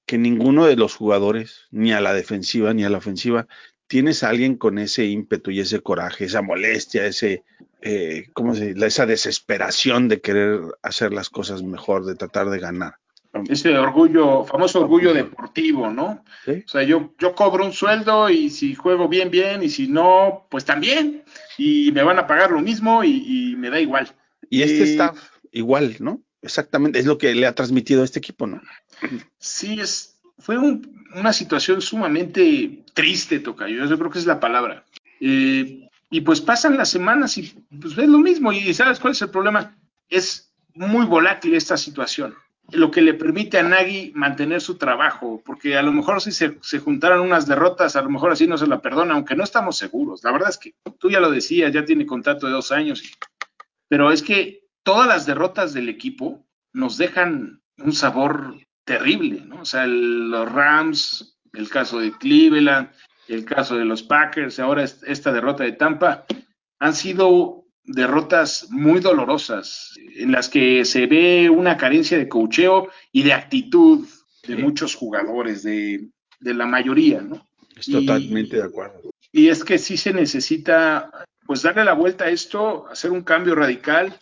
que 0.06 0.18
ninguno 0.18 0.66
de 0.66 0.76
los 0.76 0.94
jugadores, 0.94 1.62
ni 1.70 1.92
a 1.92 2.00
la 2.00 2.12
defensiva 2.12 2.74
ni 2.74 2.84
a 2.84 2.90
la 2.90 2.98
ofensiva, 2.98 3.46
tienes 3.86 4.22
a 4.22 4.30
alguien 4.30 4.56
con 4.56 4.78
ese 4.78 5.06
ímpetu 5.06 5.50
y 5.50 5.60
ese 5.60 5.80
coraje, 5.80 6.24
esa 6.24 6.42
molestia, 6.42 7.06
ese, 7.06 7.44
eh, 7.80 8.26
¿cómo 8.32 8.54
se 8.54 8.74
dice? 8.74 8.86
Esa 8.86 9.06
desesperación 9.06 10.08
de 10.08 10.20
querer 10.20 10.60
hacer 10.82 11.12
las 11.12 11.30
cosas 11.30 11.62
mejor, 11.62 12.04
de 12.04 12.14
tratar 12.14 12.50
de 12.50 12.58
ganar. 12.58 12.96
Ese 13.48 13.76
orgullo, 13.76 14.44
famoso 14.44 14.80
orgullo 14.80 15.12
deportivo, 15.12 15.90
¿no? 15.90 16.24
¿Sí? 16.44 16.62
O 16.64 16.68
sea, 16.68 16.82
yo, 16.84 17.14
yo 17.18 17.34
cobro 17.34 17.64
un 17.64 17.72
sueldo 17.72 18.30
y 18.30 18.48
si 18.48 18.74
juego 18.74 19.08
bien, 19.08 19.30
bien, 19.30 19.62
y 19.62 19.68
si 19.68 19.88
no, 19.88 20.46
pues 20.50 20.64
también. 20.64 21.24
Y 21.58 21.90
me 21.92 22.04
van 22.04 22.18
a 22.18 22.26
pagar 22.26 22.52
lo 22.52 22.60
mismo 22.60 23.02
y, 23.02 23.24
y 23.26 23.56
me 23.56 23.70
da 23.70 23.80
igual. 23.80 24.08
Y 24.50 24.62
este 24.62 24.84
staff 24.84 25.18
igual, 25.50 25.96
¿no? 25.98 26.22
Exactamente, 26.42 26.98
es 26.98 27.06
lo 27.06 27.18
que 27.18 27.34
le 27.34 27.46
ha 27.46 27.54
transmitido 27.54 28.02
a 28.02 28.04
este 28.04 28.20
equipo, 28.20 28.46
¿no? 28.46 28.60
Sí, 29.38 29.80
es, 29.80 30.20
fue 30.38 30.56
un, 30.56 31.04
una 31.14 31.32
situación 31.32 31.80
sumamente 31.80 32.84
triste, 32.92 33.40
Tocayo, 33.40 33.84
yo 33.86 33.98
creo 33.98 34.10
que 34.10 34.18
es 34.18 34.26
la 34.26 34.38
palabra. 34.38 34.84
Eh, 35.20 35.88
y 36.10 36.20
pues 36.20 36.40
pasan 36.40 36.76
las 36.76 36.90
semanas 36.90 37.36
y 37.38 37.52
pues 37.80 37.96
ves 37.96 38.08
lo 38.08 38.18
mismo. 38.18 38.52
Y 38.52 38.72
¿sabes 38.74 39.00
cuál 39.00 39.14
es 39.14 39.22
el 39.22 39.30
problema? 39.30 39.76
Es 40.08 40.52
muy 40.74 41.06
volátil 41.06 41.54
esta 41.54 41.76
situación 41.76 42.34
lo 42.73 42.90
que 42.90 43.02
le 43.02 43.14
permite 43.14 43.59
a 43.59 43.62
Nagy 43.62 44.12
mantener 44.14 44.61
su 44.61 44.76
trabajo, 44.76 45.42
porque 45.44 45.76
a 45.76 45.83
lo 45.83 45.92
mejor 45.92 46.21
si 46.21 46.33
se, 46.33 46.59
se, 46.62 46.78
juntaran 46.78 47.21
unas 47.21 47.47
derrotas, 47.47 47.97
a 47.97 48.02
lo 48.02 48.11
mejor 48.11 48.33
así 48.33 48.47
no 48.47 48.59
se 48.59 48.66
la 48.66 48.80
perdona, 48.80 49.14
aunque 49.14 49.37
no 49.37 49.44
estamos 49.44 49.76
seguros. 49.76 50.25
La 50.25 50.33
verdad 50.33 50.50
es 50.50 50.59
que 50.59 50.75
tú 50.99 51.11
ya 51.11 51.21
lo 51.21 51.30
decías, 51.30 51.73
ya 51.73 51.85
tiene 51.85 52.06
contrato 52.06 52.47
de 52.47 52.52
dos 52.52 52.73
años, 52.73 53.02
pero 53.88 54.11
es 54.11 54.23
que 54.23 54.64
todas 54.83 55.06
las 55.06 55.26
derrotas 55.26 55.75
del 55.75 55.88
equipo 55.88 56.47
nos 56.73 56.97
dejan 56.97 57.62
un 57.78 57.92
sabor 57.92 58.56
terrible, 58.85 59.42
¿no? 59.47 59.62
O 59.62 59.64
sea, 59.64 59.87
los 59.87 60.50
Rams, 60.50 61.38
el 61.52 61.68
caso 61.68 61.99
de 61.99 62.12
Cleveland, 62.12 62.90
el 63.28 63.44
caso 63.44 63.76
de 63.76 63.85
los 63.85 64.02
Packers, 64.02 64.59
ahora 64.59 64.85
esta 64.85 65.33
derrota 65.33 65.64
de 65.64 65.73
Tampa, 65.73 66.26
han 66.78 66.94
sido 66.94 67.63
derrotas 67.84 68.68
muy 68.70 69.00
dolorosas, 69.00 69.94
en 70.16 70.32
las 70.32 70.48
que 70.48 70.84
se 70.84 71.06
ve 71.06 71.50
una 71.50 71.76
carencia 71.76 72.18
de 72.18 72.28
cocheo 72.28 72.88
y 73.12 73.22
de 73.22 73.32
actitud 73.32 74.06
de 74.46 74.56
sí. 74.56 74.62
muchos 74.62 74.94
jugadores, 74.94 75.62
de, 75.62 76.08
de, 76.40 76.54
la 76.54 76.66
mayoría, 76.66 77.20
¿no? 77.20 77.46
Estoy 77.76 78.06
totalmente 78.06 78.56
de 78.56 78.64
acuerdo. 78.64 79.10
Y 79.32 79.48
es 79.48 79.64
que 79.64 79.78
sí 79.78 79.96
se 79.96 80.12
necesita, 80.12 81.10
pues, 81.46 81.62
darle 81.62 81.84
la 81.84 81.94
vuelta 81.94 82.24
a 82.24 82.30
esto, 82.30 82.86
hacer 82.88 83.10
un 83.10 83.22
cambio 83.22 83.54
radical 83.54 84.18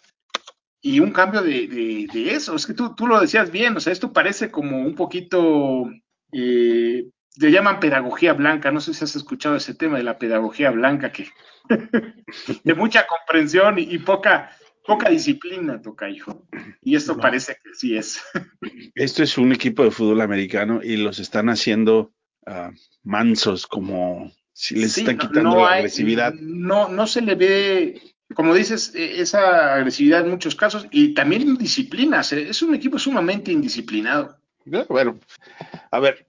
y 0.80 1.00
un 1.00 1.12
cambio 1.12 1.42
de, 1.42 1.68
de, 1.68 2.08
de 2.12 2.34
eso. 2.34 2.56
Es 2.56 2.66
que 2.66 2.74
tú, 2.74 2.94
tú, 2.94 3.06
lo 3.06 3.20
decías 3.20 3.50
bien, 3.52 3.76
o 3.76 3.80
sea, 3.80 3.92
esto 3.92 4.12
parece 4.12 4.50
como 4.50 4.80
un 4.80 4.94
poquito, 4.94 5.84
eh, 6.32 7.08
le 7.36 7.50
llaman 7.50 7.80
pedagogía 7.80 8.32
blanca, 8.34 8.70
no 8.70 8.80
sé 8.80 8.94
si 8.94 9.04
has 9.04 9.16
escuchado 9.16 9.56
ese 9.56 9.74
tema 9.74 9.96
de 9.96 10.02
la 10.02 10.18
pedagogía 10.18 10.70
blanca, 10.70 11.12
que 11.12 11.28
de 12.64 12.74
mucha 12.74 13.06
comprensión 13.06 13.78
y, 13.78 13.82
y, 13.82 13.98
poca, 13.98 14.50
poca 14.84 15.08
disciplina, 15.08 15.80
toca 15.80 16.08
hijo. 16.08 16.46
Y 16.82 16.96
esto 16.96 17.14
no. 17.14 17.20
parece 17.20 17.56
que 17.62 17.74
sí 17.74 17.96
es. 17.96 18.20
Esto 18.94 19.22
es 19.22 19.38
un 19.38 19.52
equipo 19.52 19.84
de 19.84 19.90
fútbol 19.90 20.20
americano 20.20 20.80
y 20.82 20.96
los 20.96 21.18
están 21.18 21.48
haciendo 21.48 22.12
uh, 22.46 22.70
mansos, 23.02 23.66
como 23.66 24.32
si 24.52 24.76
les 24.76 24.92
sí, 24.92 25.00
están 25.00 25.18
quitando 25.18 25.42
no, 25.42 25.54
no 25.54 25.62
la 25.62 25.72
hay, 25.72 25.78
agresividad. 25.78 26.34
No, 26.34 26.88
no 26.88 27.06
se 27.06 27.22
le 27.22 27.34
ve, 27.34 28.02
como 28.34 28.54
dices, 28.54 28.92
esa 28.94 29.74
agresividad 29.74 30.24
en 30.24 30.30
muchos 30.30 30.54
casos 30.54 30.86
y 30.90 31.14
también 31.14 31.42
indisciplinas. 31.42 32.32
Es 32.32 32.62
un 32.62 32.74
equipo 32.74 32.98
sumamente 32.98 33.52
indisciplinado. 33.52 34.38
Bueno, 34.88 35.18
a 35.90 35.98
ver, 35.98 36.26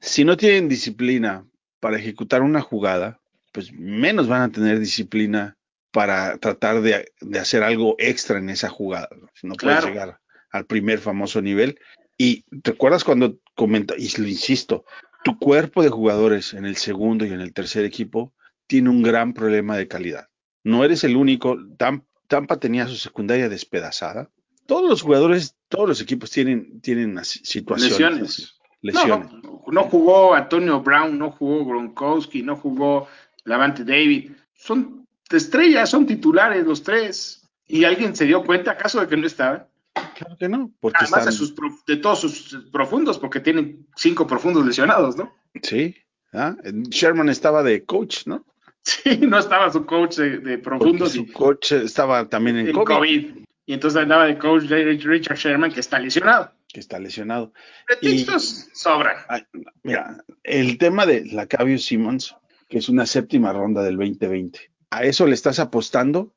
si 0.00 0.24
no 0.24 0.36
tienen 0.36 0.68
disciplina 0.68 1.46
para 1.80 1.98
ejecutar 1.98 2.42
una 2.42 2.60
jugada, 2.60 3.20
pues 3.52 3.72
menos 3.72 4.28
van 4.28 4.42
a 4.42 4.52
tener 4.52 4.78
disciplina 4.78 5.56
para 5.92 6.36
tratar 6.38 6.82
de, 6.82 7.12
de 7.20 7.38
hacer 7.38 7.62
algo 7.62 7.96
extra 7.98 8.38
en 8.38 8.50
esa 8.50 8.68
jugada. 8.68 9.08
Si 9.34 9.46
no 9.46 9.54
claro. 9.54 9.80
puedes 9.80 9.94
llegar 9.94 10.20
al 10.50 10.66
primer 10.66 10.98
famoso 10.98 11.40
nivel. 11.40 11.78
Y 12.18 12.44
recuerdas 12.50 13.04
cuando 13.04 13.38
comenta, 13.54 13.94
y 13.96 14.10
lo 14.18 14.26
insisto, 14.26 14.84
tu 15.24 15.38
cuerpo 15.38 15.82
de 15.82 15.88
jugadores 15.88 16.54
en 16.54 16.64
el 16.64 16.76
segundo 16.76 17.24
y 17.26 17.32
en 17.32 17.40
el 17.40 17.52
tercer 17.52 17.84
equipo 17.84 18.34
tiene 18.66 18.90
un 18.90 19.02
gran 19.02 19.32
problema 19.32 19.76
de 19.76 19.88
calidad. 19.88 20.28
No 20.64 20.84
eres 20.84 21.04
el 21.04 21.16
único. 21.16 21.56
Tampa 21.76 22.58
tenía 22.58 22.86
su 22.86 22.96
secundaria 22.96 23.48
despedazada. 23.48 24.30
Todos 24.66 24.88
los 24.88 25.02
jugadores, 25.02 25.54
todos 25.68 25.88
los 25.88 26.00
equipos 26.00 26.30
tienen, 26.30 26.80
tienen 26.80 27.16
situaciones. 27.24 27.98
Lesiones. 27.98 28.58
Lesiones. 28.86 29.32
No, 29.32 29.40
no, 29.40 29.62
no, 29.66 29.82
jugó 29.84 30.34
Antonio 30.34 30.80
Brown, 30.80 31.18
no 31.18 31.30
jugó 31.30 31.64
Gronkowski, 31.64 32.42
no 32.42 32.56
jugó 32.56 33.08
Lavante 33.44 33.84
David. 33.84 34.32
Son 34.54 35.06
estrellas, 35.30 35.90
son 35.90 36.06
titulares 36.06 36.64
los 36.64 36.82
tres. 36.82 37.42
¿Y 37.66 37.84
alguien 37.84 38.14
se 38.14 38.26
dio 38.26 38.44
cuenta 38.44 38.72
acaso 38.72 39.00
de 39.00 39.08
que 39.08 39.16
no 39.16 39.26
estaban? 39.26 39.66
Claro 40.14 40.36
que 40.38 40.48
no. 40.48 40.70
Porque 40.80 40.98
Además 41.00 41.26
están... 41.26 41.32
de, 41.32 41.38
sus, 41.38 41.84
de, 41.86 41.96
todos 41.96 42.20
sus 42.20 42.64
profundos, 42.70 43.18
porque 43.18 43.40
tienen 43.40 43.86
cinco 43.96 44.26
profundos 44.26 44.64
lesionados, 44.64 45.16
¿no? 45.16 45.34
Sí. 45.62 45.96
¿Ah? 46.32 46.54
Sherman 46.90 47.28
estaba 47.28 47.62
de 47.62 47.84
coach, 47.84 48.26
¿no? 48.26 48.44
Sí, 48.82 49.16
no 49.26 49.38
estaba 49.38 49.72
su 49.72 49.84
coach 49.84 50.16
de, 50.16 50.38
de 50.38 50.58
profundos. 50.58 51.16
Porque 51.16 51.26
su 51.26 51.32
coach 51.32 51.72
estaba 51.72 52.28
también 52.28 52.58
en, 52.58 52.68
en 52.68 52.72
COVID. 52.72 52.86
COVID. 52.86 53.36
Y 53.66 53.72
entonces 53.72 54.00
andaba 54.00 54.26
de 54.26 54.38
coach 54.38 54.64
Richard 54.64 55.36
Sherman, 55.36 55.72
que 55.72 55.80
está 55.80 55.98
lesionado. 55.98 56.52
Que 56.76 56.80
está 56.80 56.98
lesionado. 56.98 57.54
Pretextos 57.86 58.68
y, 58.70 58.76
sobran. 58.78 59.16
Ay, 59.30 59.44
mira, 59.82 60.22
el 60.42 60.76
tema 60.76 61.06
de 61.06 61.24
Lacavio 61.24 61.78
Simmons, 61.78 62.36
que 62.68 62.76
es 62.76 62.90
una 62.90 63.06
séptima 63.06 63.50
ronda 63.50 63.82
del 63.82 63.96
2020, 63.96 64.60
¿a 64.90 65.04
eso 65.04 65.26
le 65.26 65.32
estás 65.32 65.58
apostando 65.58 66.34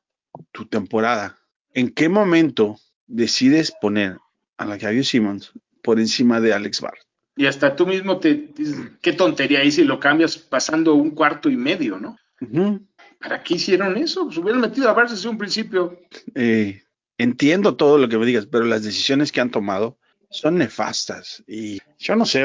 tu 0.50 0.64
temporada? 0.64 1.36
¿En 1.74 1.90
qué 1.90 2.08
momento 2.08 2.78
decides 3.06 3.70
poner 3.82 4.16
a 4.56 4.64
Lacavio 4.64 5.04
Simmons 5.04 5.52
por 5.82 6.00
encima 6.00 6.40
de 6.40 6.54
Alex 6.54 6.80
Barr? 6.80 6.96
Y 7.36 7.44
hasta 7.44 7.76
tú 7.76 7.86
mismo 7.86 8.18
te 8.18 8.48
dices, 8.56 8.92
qué 9.02 9.12
tontería 9.12 9.58
ahí 9.58 9.70
si 9.70 9.84
lo 9.84 10.00
cambias 10.00 10.38
pasando 10.38 10.94
un 10.94 11.10
cuarto 11.10 11.50
y 11.50 11.56
medio, 11.58 11.98
¿no? 11.98 12.16
Uh 12.40 12.46
-huh. 12.46 12.86
¿Para 13.18 13.42
qué 13.42 13.56
hicieron 13.56 13.94
eso? 13.98 14.24
Pues 14.24 14.38
hubieran 14.38 14.62
metido 14.62 14.88
a 14.88 14.94
Barr 14.94 15.10
desde 15.10 15.28
un 15.28 15.36
principio. 15.36 16.00
Eh, 16.34 16.82
entiendo 17.18 17.76
todo 17.76 17.98
lo 17.98 18.08
que 18.08 18.16
me 18.16 18.24
digas, 18.24 18.46
pero 18.46 18.64
las 18.64 18.82
decisiones 18.82 19.32
que 19.32 19.42
han 19.42 19.50
tomado 19.50 19.99
son 20.30 20.58
nefastas. 20.58 21.42
Y 21.46 21.80
yo 21.98 22.16
no 22.16 22.24
sé, 22.24 22.44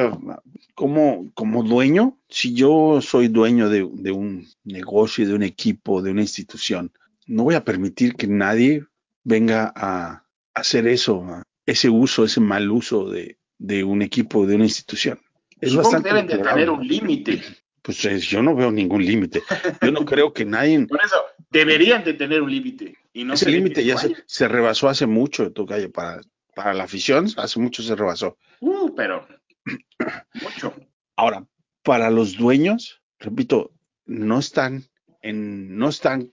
como, 0.74 1.32
como 1.34 1.64
dueño, 1.64 2.18
si 2.28 2.54
yo 2.54 3.00
soy 3.02 3.28
dueño 3.28 3.70
de, 3.70 3.88
de, 3.94 4.12
un 4.12 4.48
negocio, 4.64 5.28
de 5.28 5.34
un 5.34 5.44
equipo, 5.44 6.02
de 6.02 6.12
una 6.12 6.22
institución, 6.22 6.92
no 7.28 7.44
voy 7.44 7.56
a 7.56 7.64
permitir 7.64 8.16
que 8.16 8.28
nadie 8.28 8.86
venga 9.24 9.72
a 9.76 10.26
hacer 10.54 10.88
eso, 10.88 11.26
ese 11.66 11.90
uso, 11.90 12.26
ese 12.26 12.40
mal 12.40 12.70
uso 12.72 13.10
de, 13.10 13.38
de 13.58 13.84
un 13.84 14.02
equipo, 14.02 14.46
de 14.46 14.56
una 14.56 14.66
institución. 14.66 15.20
Es 15.62 15.72
Supongo 15.72 15.92
bastante 15.92 16.10
deben 16.10 16.28
de 16.28 16.38
tener 16.38 16.70
un 16.70 16.86
límite. 16.86 17.42
Pues 17.82 18.04
eh, 18.06 18.20
yo 18.20 18.42
no 18.42 18.56
veo 18.56 18.72
ningún 18.72 19.06
límite. 19.06 19.44
Yo 19.82 19.92
no 19.92 20.06
creo 20.06 20.34
que 20.34 20.44
nadie. 20.44 20.86
Por 20.88 21.00
eso, 21.04 21.18
deberían 21.52 22.04
de 22.04 22.16
tener 22.16 22.42
un 22.42 22.50
límite. 22.50 22.98
Y 23.14 23.24
no 23.24 23.36
Ese 23.36 23.50
límite 23.50 23.86
ya 23.86 23.98
se, 23.98 24.16
se, 24.26 24.48
rebasó 24.48 24.90
hace 24.90 25.06
mucho, 25.06 25.52
Tocayo, 25.52 25.92
para, 25.92 26.22
para 26.56 26.74
la 26.74 26.86
afición, 26.86 27.28
hace 27.38 27.60
mucho 27.60 27.84
se 27.84 27.96
rebasó. 27.96 28.38
Uh, 28.62 28.96
pero 28.96 29.28
mucho. 30.42 30.74
Ahora, 31.16 31.46
para 31.84 32.10
los 32.10 32.36
dueños, 32.38 33.02
repito, 33.20 33.72
no 34.06 34.40
están 34.40 34.86
en, 35.22 35.78
no 35.78 35.90
están, 35.90 36.30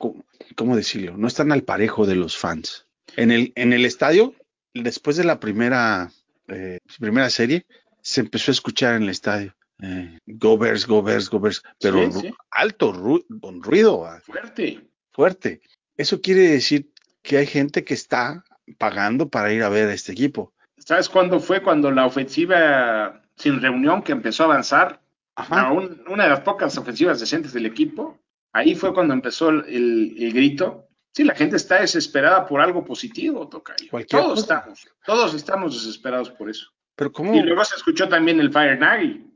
¿cómo 0.56 0.76
decirlo? 0.76 1.16
No 1.18 1.26
están 1.26 1.52
al 1.52 1.64
parejo 1.64 2.06
de 2.06 2.14
los 2.14 2.38
fans. 2.38 2.86
En 3.16 3.30
el, 3.30 3.52
en 3.56 3.72
el 3.72 3.84
estadio, 3.84 4.34
después 4.72 5.16
de 5.16 5.24
la 5.24 5.40
primera, 5.40 6.10
eh, 6.48 6.78
primera 6.98 7.28
serie, 7.28 7.66
se 8.00 8.20
empezó 8.20 8.50
a 8.50 8.54
escuchar 8.54 8.94
en 8.94 9.04
el 9.04 9.08
estadio. 9.10 9.54
Eh, 9.82 10.18
go 10.26 10.56
Bears, 10.56 10.86
go 10.86 11.02
Bears, 11.02 11.28
go 11.28 11.40
Bears, 11.40 11.62
pero 11.80 12.10
sí, 12.12 12.20
sí. 12.20 12.34
alto, 12.50 12.92
ru 12.92 13.24
con 13.40 13.62
ruido. 13.62 14.08
Fuerte. 14.24 14.80
Fuerte. 15.10 15.60
Eso 15.96 16.20
quiere 16.20 16.48
decir 16.48 16.90
que 17.22 17.38
hay 17.38 17.46
gente 17.46 17.84
que 17.84 17.94
está 17.94 18.44
pagando 18.78 19.28
para 19.28 19.52
ir 19.52 19.62
a 19.62 19.68
ver 19.68 19.88
a 19.88 19.94
este 19.94 20.12
equipo. 20.12 20.52
¿Sabes 20.78 21.08
cuándo 21.08 21.40
fue? 21.40 21.62
Cuando 21.62 21.90
la 21.90 22.06
ofensiva 22.06 23.22
sin 23.36 23.60
reunión 23.60 24.02
que 24.02 24.12
empezó 24.12 24.44
a 24.44 24.46
avanzar, 24.46 25.00
a 25.34 25.72
un, 25.72 26.04
una 26.08 26.24
de 26.24 26.30
las 26.30 26.40
pocas 26.40 26.76
ofensivas 26.76 27.20
decentes 27.20 27.52
del 27.52 27.66
equipo, 27.66 28.18
ahí 28.52 28.74
fue 28.74 28.92
cuando 28.92 29.14
empezó 29.14 29.48
el, 29.48 30.14
el, 30.18 30.32
grito. 30.32 30.88
Sí, 31.14 31.24
la 31.24 31.34
gente 31.34 31.56
está 31.56 31.80
desesperada 31.80 32.46
por 32.46 32.60
algo 32.60 32.84
positivo, 32.84 33.48
Tocayo. 33.48 33.90
Todos 34.08 34.40
cosa. 34.40 34.40
estamos, 34.40 34.88
todos 35.04 35.34
estamos 35.34 35.74
desesperados 35.74 36.30
por 36.30 36.50
eso. 36.50 36.70
Pero 36.96 37.12
¿cómo? 37.12 37.34
Y 37.34 37.42
luego 37.42 37.64
se 37.64 37.76
escuchó 37.76 38.08
también 38.08 38.40
el 38.40 38.52
Fire 38.52 38.78
Nagy. 38.78 39.26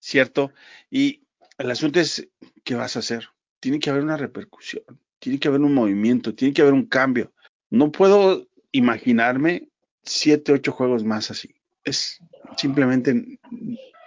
Cierto. 0.00 0.52
Y 0.90 1.22
el 1.58 1.70
asunto 1.70 2.00
es, 2.00 2.28
¿qué 2.64 2.74
vas 2.74 2.96
a 2.96 3.00
hacer? 3.00 3.28
Tiene 3.60 3.78
que 3.78 3.90
haber 3.90 4.02
una 4.02 4.16
repercusión, 4.16 4.84
tiene 5.18 5.38
que 5.38 5.48
haber 5.48 5.60
un 5.60 5.74
movimiento, 5.74 6.34
tiene 6.34 6.54
que 6.54 6.62
haber 6.62 6.74
un 6.74 6.86
cambio. 6.86 7.32
No 7.70 7.90
puedo 7.90 8.46
imaginarme 8.72 9.68
siete, 10.02 10.52
ocho 10.52 10.72
juegos 10.72 11.04
más 11.04 11.30
así. 11.30 11.54
Es 11.84 12.20
simplemente 12.56 13.38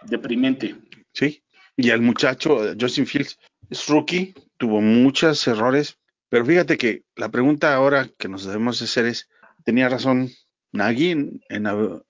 deprimente. 0.04 0.76
Sí, 1.14 1.44
y 1.76 1.90
el 1.90 2.02
muchacho, 2.02 2.60
Justin 2.80 3.06
Fields, 3.06 3.40
es 3.70 3.88
rookie, 3.88 4.34
tuvo 4.58 4.82
muchos 4.82 5.48
errores, 5.48 5.98
pero 6.30 6.46
fíjate 6.46 6.78
que 6.78 7.04
la 7.16 7.30
pregunta 7.30 7.74
ahora 7.74 8.08
que 8.18 8.28
nos 8.28 8.46
debemos 8.46 8.82
hacer 8.82 9.06
es, 9.06 9.30
¿tenía 9.64 9.90
razón 9.90 10.30
Nagy 10.72 11.12
en, 11.12 11.42
en, 11.50 11.68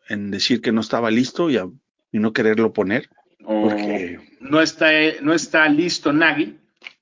en 0.10 0.32
decir 0.32 0.62
que 0.62 0.72
no 0.72 0.82
estaba 0.82 1.12
listo 1.12 1.50
y, 1.50 1.58
a, 1.58 1.68
y 2.12 2.20
no 2.20 2.34
quererlo 2.34 2.74
poner? 2.74 3.10
Porque 3.44 4.20
no 4.42 4.62
está, 4.62 4.90
no 5.22 5.34
está 5.34 5.68
listo 5.70 6.14
Nagy 6.14 6.58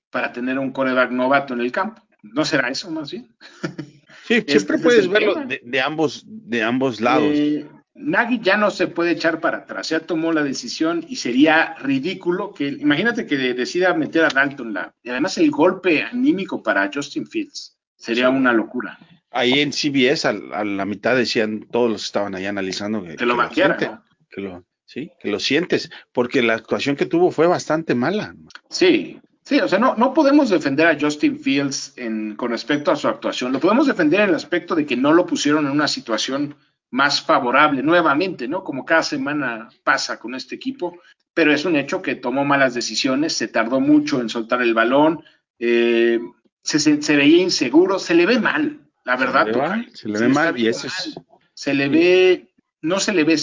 para 0.09 0.31
tener 0.31 0.59
un 0.59 0.71
coreback 0.71 1.11
novato 1.11 1.53
en 1.53 1.61
el 1.61 1.71
campo. 1.71 2.01
¿No 2.21 2.45
será 2.45 2.69
eso 2.69 2.89
más 2.91 3.11
bien? 3.11 3.35
Sí, 4.27 4.43
siempre 4.45 4.77
puedes 4.77 5.07
verlo 5.07 5.35
de, 5.35 5.61
de, 5.63 5.81
ambos, 5.81 6.25
de 6.27 6.61
ambos 6.61 6.99
lados. 6.99 7.31
Eh, 7.33 7.65
Nagy 7.95 8.41
ya 8.41 8.57
no 8.57 8.69
se 8.71 8.87
puede 8.87 9.11
echar 9.11 9.39
para 9.39 9.59
atrás, 9.59 9.87
ya 9.87 10.01
tomó 10.01 10.33
la 10.33 10.43
decisión 10.43 11.05
y 11.07 11.15
sería 11.15 11.75
ridículo 11.75 12.53
que, 12.53 12.67
imagínate 12.67 13.25
que 13.25 13.37
decida 13.37 13.93
meter 13.93 14.25
a 14.25 14.27
Dalton 14.27 14.73
la, 14.73 14.93
y 15.01 15.11
además 15.11 15.37
el 15.37 15.49
golpe 15.49 16.03
anímico 16.03 16.61
para 16.61 16.91
Justin 16.93 17.25
Fields 17.25 17.77
sería 17.95 18.29
una 18.29 18.51
locura. 18.51 18.99
Ahí 19.31 19.61
en 19.61 19.71
CBS 19.71 20.27
a, 20.27 20.31
a, 20.31 20.65
la 20.65 20.85
mitad 20.85 21.15
decían, 21.15 21.65
todos 21.71 21.89
los 21.89 22.01
que 22.01 22.07
estaban 22.07 22.35
ahí 22.35 22.45
analizando 22.45 23.03
que, 23.03 23.15
que 23.15 23.25
lo 23.25 23.37
maquiaran. 23.37 24.03
Que 24.29 24.41
lo, 24.41 24.65
sí, 24.83 25.09
que 25.21 25.31
lo 25.31 25.39
sientes, 25.39 25.89
porque 26.11 26.41
la 26.41 26.55
actuación 26.55 26.97
que 26.97 27.05
tuvo 27.05 27.31
fue 27.31 27.47
bastante 27.47 27.95
mala. 27.95 28.35
Sí, 28.69 29.21
Sí, 29.47 29.61
o 29.61 29.67
sea, 29.69 29.79
no, 29.79 29.95
no 29.95 30.13
podemos 30.13 30.49
defender 30.49 30.87
a 30.87 30.97
Justin 30.99 31.39
Fields 31.39 31.93
en, 31.95 32.35
con 32.35 32.51
respecto 32.51 32.91
a 32.91 32.97
su 32.97 33.07
actuación. 33.07 33.53
Lo 33.53 33.61
podemos 33.61 33.87
defender 33.87 34.19
en 34.19 34.29
el 34.31 34.35
aspecto 34.35 34.75
de 34.75 34.85
que 34.85 34.97
no 34.97 35.13
lo 35.13 35.25
pusieron 35.25 35.65
en 35.65 35.71
una 35.71 35.87
situación 35.87 36.57
más 36.91 37.21
favorable 37.21 37.81
nuevamente, 37.81 38.49
¿no? 38.49 38.65
Como 38.65 38.83
cada 38.83 39.03
semana 39.03 39.69
pasa 39.85 40.19
con 40.19 40.35
este 40.35 40.55
equipo, 40.55 40.99
pero 41.33 41.53
es 41.53 41.63
un 41.63 41.77
hecho 41.77 42.01
que 42.01 42.15
tomó 42.15 42.43
malas 42.43 42.73
decisiones, 42.73 43.37
se 43.37 43.47
tardó 43.47 43.79
mucho 43.79 44.19
en 44.19 44.27
soltar 44.27 44.61
el 44.61 44.73
balón, 44.73 45.23
eh, 45.59 46.19
se, 46.61 46.77
se, 46.77 47.01
se, 47.01 47.15
veía 47.15 47.41
inseguro, 47.41 47.99
se 47.99 48.15
le 48.15 48.25
ve 48.25 48.41
mal, 48.41 48.81
la 49.05 49.15
verdad. 49.15 49.45
Se 49.45 49.51
le, 49.53 49.57
va, 49.57 49.85
se 49.93 50.09
le 50.09 50.19
ve 50.19 50.27
mal 50.27 50.59
y 50.59 50.67
eso 50.67 50.87
es... 50.87 51.17
Se 51.53 51.73
le 51.73 51.87
ve, 51.87 52.53
no 52.81 52.99
se 52.99 53.13
le 53.13 53.23
ve, 53.23 53.39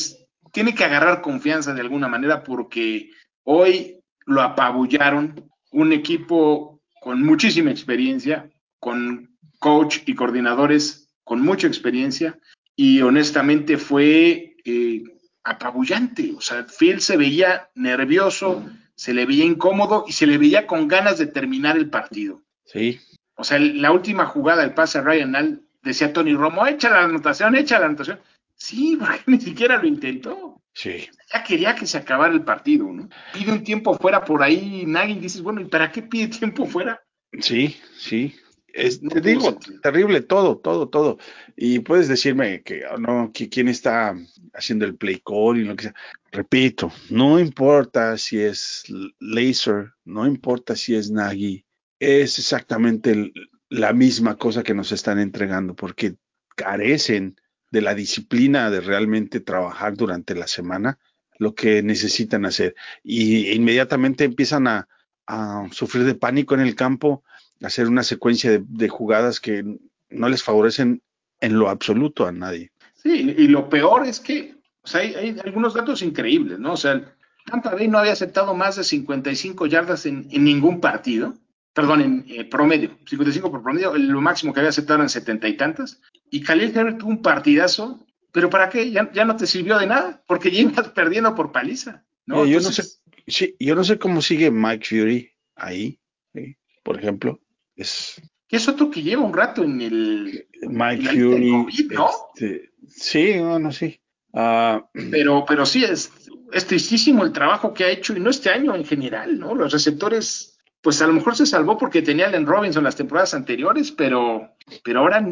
tiene 0.52 0.74
que 0.74 0.84
agarrar 0.84 1.22
confianza 1.22 1.72
de 1.72 1.80
alguna 1.80 2.08
manera 2.08 2.42
porque 2.42 3.08
hoy 3.44 4.00
lo 4.26 4.42
apabullaron 4.42 5.50
un 5.74 5.92
equipo 5.92 6.80
con 7.00 7.22
muchísima 7.22 7.70
experiencia, 7.70 8.48
con 8.78 9.36
coach 9.58 9.98
y 10.06 10.14
coordinadores 10.14 11.08
con 11.24 11.40
mucha 11.40 11.66
experiencia, 11.66 12.38
y 12.76 13.00
honestamente 13.00 13.76
fue 13.76 14.56
eh, 14.64 15.02
apabullante. 15.42 16.32
O 16.36 16.40
sea, 16.40 16.66
Phil 16.66 17.00
se 17.00 17.16
veía 17.16 17.70
nervioso, 17.74 18.64
se 18.94 19.14
le 19.14 19.26
veía 19.26 19.44
incómodo 19.44 20.04
y 20.06 20.12
se 20.12 20.26
le 20.26 20.38
veía 20.38 20.66
con 20.66 20.86
ganas 20.86 21.18
de 21.18 21.26
terminar 21.26 21.76
el 21.76 21.90
partido. 21.90 22.42
Sí. 22.64 23.00
O 23.36 23.42
sea, 23.42 23.58
la 23.58 23.90
última 23.90 24.26
jugada, 24.26 24.62
el 24.62 24.74
pase 24.74 24.98
a 24.98 25.02
Ryan 25.02 25.36
Al, 25.36 25.62
decía 25.82 26.12
Tony 26.12 26.34
Romo, 26.34 26.66
echa 26.66 26.90
la 26.90 27.04
anotación, 27.04 27.56
echa 27.56 27.78
la 27.78 27.86
anotación. 27.86 28.20
Sí, 28.54 28.96
porque 29.00 29.22
ni 29.26 29.40
siquiera 29.40 29.78
lo 29.78 29.88
intentó. 29.88 30.62
Sí. 30.74 31.08
Ya 31.32 31.44
quería 31.44 31.74
que 31.74 31.86
se 31.86 31.98
acabara 31.98 32.34
el 32.34 32.44
partido, 32.44 32.92
¿no? 32.92 33.08
Pide 33.32 33.52
un 33.52 33.62
tiempo 33.62 33.96
fuera 33.96 34.24
por 34.24 34.42
ahí, 34.42 34.84
Nagy, 34.86 35.18
dices, 35.18 35.40
bueno, 35.40 35.60
¿y 35.60 35.66
para 35.66 35.90
qué 35.90 36.02
pide 36.02 36.28
tiempo 36.28 36.66
fuera? 36.66 37.00
Sí, 37.40 37.76
sí. 37.96 38.34
Es, 38.66 39.00
no 39.00 39.10
te 39.10 39.20
digo, 39.20 39.52
sentido. 39.52 39.80
terrible 39.80 40.20
todo, 40.20 40.58
todo, 40.58 40.88
todo. 40.88 41.18
Y 41.56 41.78
puedes 41.78 42.08
decirme 42.08 42.62
que 42.62 42.82
oh, 42.86 42.98
no, 42.98 43.30
que 43.32 43.48
quién 43.48 43.68
está 43.68 44.16
haciendo 44.52 44.84
el 44.84 44.96
play 44.96 45.22
call 45.24 45.58
y 45.58 45.64
lo 45.64 45.76
que 45.76 45.84
sea. 45.84 45.94
Repito, 46.32 46.92
no 47.08 47.38
importa 47.38 48.18
si 48.18 48.40
es 48.40 48.84
Laser, 49.20 49.92
no 50.04 50.26
importa 50.26 50.74
si 50.74 50.96
es 50.96 51.08
Nagy, 51.08 51.64
es 52.00 52.40
exactamente 52.40 53.12
el, 53.12 53.32
la 53.68 53.92
misma 53.92 54.36
cosa 54.36 54.64
que 54.64 54.74
nos 54.74 54.90
están 54.90 55.20
entregando, 55.20 55.76
porque 55.76 56.16
carecen 56.56 57.36
de 57.74 57.82
la 57.82 57.94
disciplina 57.94 58.70
de 58.70 58.80
realmente 58.80 59.40
trabajar 59.40 59.96
durante 59.96 60.36
la 60.36 60.46
semana 60.46 60.98
lo 61.38 61.56
que 61.56 61.82
necesitan 61.82 62.46
hacer. 62.46 62.76
Y 63.02 63.50
inmediatamente 63.50 64.22
empiezan 64.22 64.68
a, 64.68 64.88
a 65.26 65.66
sufrir 65.72 66.04
de 66.04 66.14
pánico 66.14 66.54
en 66.54 66.60
el 66.60 66.76
campo, 66.76 67.24
a 67.60 67.66
hacer 67.66 67.88
una 67.88 68.04
secuencia 68.04 68.52
de, 68.52 68.62
de, 68.64 68.88
jugadas 68.88 69.40
que 69.40 69.64
no 70.08 70.28
les 70.28 70.44
favorecen 70.44 71.02
en 71.40 71.58
lo 71.58 71.68
absoluto 71.68 72.26
a 72.26 72.32
nadie. 72.32 72.70
Sí, 72.94 73.34
y 73.36 73.48
lo 73.48 73.68
peor 73.68 74.06
es 74.06 74.20
que 74.20 74.54
o 74.84 74.86
sea, 74.86 75.00
hay, 75.00 75.14
hay, 75.14 75.36
algunos 75.44 75.74
datos 75.74 76.00
increíbles, 76.02 76.60
¿no? 76.60 76.74
O 76.74 76.76
sea, 76.76 77.16
Tampa 77.46 77.74
Bay 77.74 77.88
no 77.88 77.98
había 77.98 78.12
aceptado 78.12 78.54
más 78.54 78.76
de 78.76 78.84
55 78.84 79.66
yardas 79.66 80.06
en, 80.06 80.28
en 80.30 80.44
ningún 80.44 80.80
partido 80.80 81.34
perdón, 81.74 82.00
en 82.00 82.24
eh, 82.28 82.44
promedio, 82.44 82.96
55 83.04 83.50
por 83.50 83.62
promedio, 83.62 83.94
lo 83.98 84.20
máximo 84.20 84.54
que 84.54 84.60
había 84.60 84.70
aceptado 84.70 85.02
en 85.02 85.08
setenta 85.08 85.48
y 85.48 85.56
tantas, 85.56 86.00
y 86.30 86.40
Khalil 86.40 86.72
Herbert 86.74 86.98
tuvo 86.98 87.10
un 87.10 87.20
partidazo, 87.20 88.06
pero 88.32 88.48
¿para 88.48 88.68
qué? 88.70 88.90
Ya, 88.90 89.10
ya, 89.12 89.24
no 89.24 89.36
te 89.36 89.46
sirvió 89.46 89.76
de 89.78 89.88
nada, 89.88 90.22
porque 90.26 90.50
ya 90.52 90.60
ibas 90.60 90.88
perdiendo 90.94 91.34
por 91.34 91.50
paliza, 91.52 92.06
¿no? 92.26 92.44
Eh, 92.44 92.50
yo 92.50 92.58
Entonces, 92.58 93.02
no 93.04 93.12
sé, 93.24 93.24
sí, 93.26 93.56
yo 93.58 93.74
no 93.74 93.82
sé 93.82 93.98
cómo 93.98 94.22
sigue 94.22 94.52
Mike 94.52 94.86
Fury 94.86 95.30
ahí, 95.56 96.00
¿sí? 96.32 96.56
por 96.84 96.98
ejemplo, 96.98 97.40
es... 97.74 98.22
Que 98.46 98.56
es 98.56 98.68
otro 98.68 98.88
que 98.90 99.02
lleva 99.02 99.22
un 99.22 99.34
rato 99.34 99.64
en 99.64 99.80
el... 99.80 100.46
Mike 100.62 101.10
en 101.10 101.30
Fury, 101.30 101.50
COVID, 101.50 101.92
¿no? 101.92 102.10
Este, 102.34 102.72
sí, 102.88 103.38
bueno, 103.40 103.72
sí. 103.72 104.00
Uh, 104.32 104.80
pero, 105.10 105.44
pero 105.46 105.66
sí, 105.66 105.84
es, 105.84 106.12
es 106.52 106.66
tristísimo 106.66 107.24
el 107.24 107.32
trabajo 107.32 107.74
que 107.74 107.84
ha 107.84 107.90
hecho, 107.90 108.16
y 108.16 108.20
no 108.20 108.30
este 108.30 108.50
año 108.50 108.76
en 108.76 108.84
general, 108.84 109.38
¿no? 109.38 109.54
Los 109.56 109.72
receptores 109.72 110.53
pues 110.84 111.00
a 111.00 111.06
lo 111.06 111.14
mejor 111.14 111.34
se 111.34 111.46
salvó 111.46 111.78
porque 111.78 112.02
tenía 112.02 112.26
a 112.26 112.28
Allen 112.28 112.44
Robinson 112.44 112.84
las 112.84 112.94
temporadas 112.94 113.32
anteriores, 113.32 113.90
pero, 113.90 114.54
pero 114.84 115.00
ahora 115.00 115.26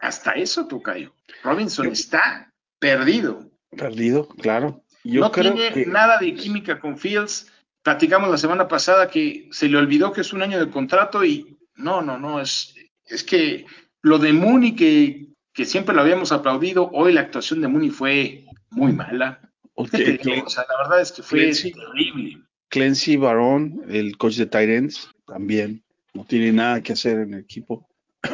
hasta 0.00 0.32
eso, 0.32 0.68
Tocayo. 0.68 1.14
Robinson 1.42 1.86
Yo, 1.86 1.92
está 1.92 2.52
perdido. 2.78 3.50
Perdido, 3.70 4.28
claro. 4.28 4.84
Yo 5.04 5.22
no 5.22 5.32
creo 5.32 5.54
tiene 5.54 5.72
que... 5.72 5.86
nada 5.86 6.18
de 6.18 6.34
química 6.34 6.78
con 6.78 6.98
Fields. 6.98 7.50
Platicamos 7.82 8.28
la 8.28 8.36
semana 8.36 8.68
pasada 8.68 9.08
que 9.08 9.48
se 9.50 9.70
le 9.70 9.78
olvidó 9.78 10.12
que 10.12 10.20
es 10.20 10.34
un 10.34 10.42
año 10.42 10.60
de 10.60 10.70
contrato 10.70 11.24
y 11.24 11.58
no, 11.74 12.02
no, 12.02 12.18
no, 12.18 12.38
es, 12.38 12.74
es 13.06 13.24
que 13.24 13.64
lo 14.02 14.18
de 14.18 14.34
Mooney 14.34 14.76
que, 14.76 15.28
que 15.54 15.64
siempre 15.64 15.94
lo 15.94 16.02
habíamos 16.02 16.32
aplaudido, 16.32 16.90
hoy 16.92 17.14
la 17.14 17.22
actuación 17.22 17.62
de 17.62 17.68
Mooney 17.68 17.88
fue 17.88 18.44
muy 18.72 18.92
mala. 18.92 19.40
Okay? 19.72 20.20
O 20.44 20.50
sea, 20.50 20.66
la 20.68 20.76
verdad 20.82 21.00
es 21.00 21.12
que 21.12 21.22
fue 21.22 21.50
terrible. 21.50 22.42
Clancy 22.68 23.16
Barón, 23.16 23.82
el 23.88 24.16
coach 24.16 24.36
de 24.36 24.46
Tyrants, 24.46 25.10
también 25.26 25.82
no 26.14 26.24
tiene 26.24 26.52
nada 26.52 26.82
que 26.82 26.92
hacer 26.92 27.20
en 27.20 27.34
el 27.34 27.40
equipo. 27.40 27.88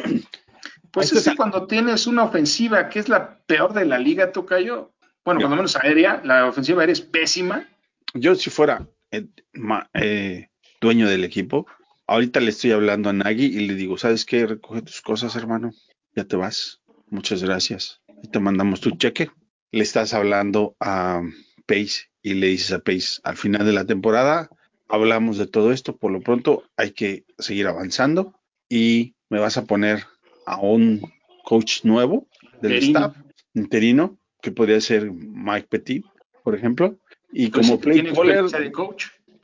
Pues 0.91 1.11
es 1.11 1.27
que 1.27 1.35
cuando 1.35 1.67
tienes 1.67 2.07
una 2.07 2.23
ofensiva 2.23 2.87
que 2.87 2.99
es 2.99 3.09
la 3.09 3.37
peor 3.39 3.73
de 3.73 3.83
la 3.83 3.99
liga, 3.99 4.31
Tocayo, 4.31 4.93
bueno, 5.25 5.41
cuando 5.41 5.57
menos 5.57 5.75
aérea, 5.75 6.21
la 6.23 6.47
ofensiva 6.47 6.79
aérea 6.79 6.93
es 6.93 7.01
pésima. 7.01 7.67
Yo 8.13 8.33
si 8.35 8.49
fuera 8.49 8.87
eh, 9.11 9.27
ma, 9.51 9.89
eh, 9.93 10.47
dueño 10.79 11.09
del 11.09 11.25
equipo, 11.25 11.67
ahorita 12.07 12.39
le 12.39 12.51
estoy 12.51 12.71
hablando 12.71 13.09
a 13.09 13.13
Nagy 13.13 13.43
y 13.43 13.67
le 13.67 13.75
digo, 13.75 13.97
¿sabes 13.97 14.23
qué? 14.23 14.45
Recoge 14.47 14.83
tus 14.83 15.01
cosas, 15.01 15.35
hermano, 15.35 15.71
ya 16.15 16.23
te 16.23 16.37
vas. 16.37 16.81
Muchas 17.09 17.43
gracias. 17.43 18.01
Y 18.23 18.29
te 18.29 18.39
mandamos 18.39 18.79
tu 18.79 18.91
cheque. 18.91 19.31
Le 19.71 19.83
estás 19.83 20.13
hablando 20.13 20.77
a 20.79 21.21
Pace 21.65 22.05
y 22.25 22.33
le 22.33 22.47
dices 22.47 22.71
a 22.71 22.79
Pace, 22.79 23.21
al 23.23 23.37
final 23.37 23.67
de 23.67 23.71
la 23.71 23.85
temporada 23.85 24.49
hablamos 24.89 25.37
de 25.37 25.45
todo 25.45 25.71
esto, 25.71 25.95
por 25.95 26.11
lo 26.11 26.21
pronto 26.21 26.63
hay 26.75 26.89
que 26.89 27.23
seguir 27.37 27.67
avanzando 27.67 28.33
y 28.67 29.13
me 29.29 29.37
vas 29.37 29.57
a 29.57 29.65
poner 29.65 30.05
a 30.47 30.59
un 30.59 31.01
coach 31.43 31.83
nuevo 31.83 32.27
del 32.63 32.83
interino. 32.83 32.99
staff, 32.99 33.17
interino, 33.53 34.17
que 34.41 34.49
podría 34.49 34.81
ser 34.81 35.11
Mike 35.11 35.67
Petit, 35.69 36.03
por 36.43 36.55
ejemplo, 36.55 36.97
y 37.31 37.49
pues 37.49 37.67
como 37.67 37.79
play 37.79 38.03
caller, 38.11 38.45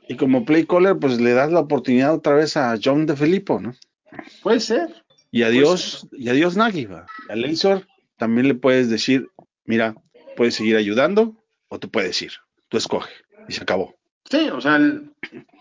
y 0.08 0.16
como 0.16 0.44
play 0.44 0.66
caller, 0.66 0.96
pues 0.98 1.20
le 1.20 1.34
das 1.34 1.52
la 1.52 1.60
oportunidad 1.60 2.12
otra 2.12 2.34
vez 2.34 2.56
a 2.56 2.76
John 2.82 3.06
de 3.06 3.14
Filippo, 3.14 3.60
¿no? 3.60 3.74
Puede 4.42 4.58
ser. 4.58 5.04
Y 5.30 5.44
adiós, 5.44 6.08
y 6.10 6.30
adiós 6.30 6.56
Nagy, 6.56 6.88
a 7.28 7.36
Laser 7.36 7.86
también 8.16 8.48
le 8.48 8.54
puedes 8.54 8.90
decir, 8.90 9.28
mira, 9.66 9.94
puedes 10.36 10.56
seguir 10.56 10.74
ayudando 10.74 11.36
o 11.68 11.78
te 11.78 11.86
puedes 11.86 12.20
ir 12.22 12.32
tú 12.72 12.78
escoge 12.78 13.12
y 13.46 13.52
se 13.52 13.62
acabó. 13.62 13.94
Sí, 14.24 14.48
o 14.48 14.60
sea, 14.60 14.80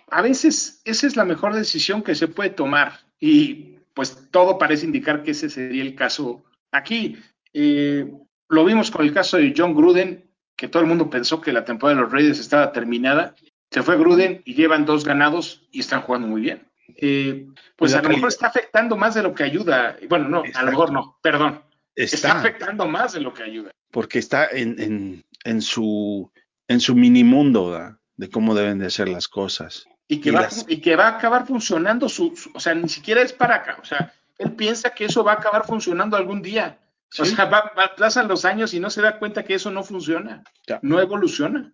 a 0.09 0.21
veces 0.21 0.81
esa 0.85 1.07
es 1.07 1.17
la 1.17 1.25
mejor 1.25 1.53
decisión 1.53 2.03
que 2.03 2.15
se 2.15 2.29
puede 2.29 2.51
tomar 2.51 3.01
y 3.19 3.75
pues 3.93 4.29
todo 4.31 4.57
parece 4.57 4.85
indicar 4.85 5.21
que 5.21 5.31
ese 5.31 5.49
sería 5.49 5.83
el 5.83 5.93
caso 5.93 6.45
aquí. 6.71 7.17
Eh, 7.53 8.09
lo 8.47 8.63
vimos 8.63 8.89
con 8.89 9.05
el 9.05 9.13
caso 9.13 9.35
de 9.35 9.53
John 9.55 9.75
Gruden, 9.75 10.25
que 10.55 10.69
todo 10.69 10.81
el 10.81 10.87
mundo 10.87 11.09
pensó 11.09 11.41
que 11.41 11.51
la 11.51 11.65
temporada 11.65 11.97
de 11.97 12.03
los 12.03 12.13
Raiders 12.13 12.39
estaba 12.39 12.71
terminada 12.71 13.35
Se 13.69 13.83
fue 13.83 13.97
Gruden 13.97 14.41
y 14.45 14.53
llevan 14.53 14.85
dos 14.85 15.03
ganados 15.03 15.67
y 15.69 15.81
están 15.81 16.03
jugando 16.03 16.29
muy 16.29 16.39
bien. 16.39 16.65
Eh, 16.95 17.45
pues 17.75 17.93
a 17.93 18.01
lo 18.01 18.07
mejor 18.07 18.29
está 18.29 18.47
afectando 18.47 18.95
más 18.95 19.15
de 19.15 19.23
lo 19.23 19.33
que 19.33 19.43
ayuda. 19.43 19.97
Bueno, 20.07 20.29
no, 20.29 20.43
a 20.53 20.63
lo 20.63 20.71
mejor 20.71 20.93
no, 20.93 21.17
perdón. 21.21 21.61
Está, 21.93 22.15
Está, 22.15 22.39
afectando 22.39 22.87
más 22.87 23.11
de 23.11 23.19
lo 23.19 23.33
que 23.33 23.43
ayuda. 23.43 23.71
porque 23.91 24.19
está 24.19 24.47
en, 24.49 24.79
en, 24.79 25.25
en 25.43 25.61
su 25.61 26.31
en 26.71 26.79
su 26.79 26.95
mini 26.95 27.23
mundo 27.23 27.71
¿verdad? 27.71 27.97
de 28.17 28.29
cómo 28.29 28.55
deben 28.55 28.79
de 28.79 28.89
ser 28.89 29.09
las 29.09 29.27
cosas. 29.27 29.85
Y 30.07 30.19
que, 30.19 30.29
Y 30.29 30.31
va, 30.33 30.41
las- 30.41 30.65
y 30.67 30.81
que 30.81 30.95
va 30.95 31.07
a 31.07 31.17
acabar 31.17 31.45
funcionando 31.47 32.09
su, 32.09 32.35
su- 32.35 32.51
o 32.53 32.59
sea, 32.59 32.73
ni 32.75 32.89
siquiera 32.89 33.21
es 33.21 33.31
para 33.33 33.55
acá. 33.55 33.77
O 33.81 33.85
sea, 33.85 34.13
él 34.37 34.51
piensa 34.53 34.89
que 34.91 35.05
eso 35.05 35.23
va 35.23 35.33
a 35.33 35.35
acabar 35.35 35.65
funcionando 35.65 36.17
algún 36.17 36.41
día. 36.41 36.79
O 37.19 37.25
sea, 37.25 37.45
va, 37.45 37.71
va- 37.77 37.95
pasan 37.97 38.27
los 38.27 38.45
años 38.45 38.73
y 38.73 38.79
no 38.79 38.89
se 38.89 39.01
da 39.01 39.19
cuenta 39.19 39.43
que 39.43 39.53
eso 39.55 39.69
no 39.71 39.83
funciona, 39.83 40.43
Ya. 40.67 40.79
no 40.81 40.99
evoluciona. 40.99 41.71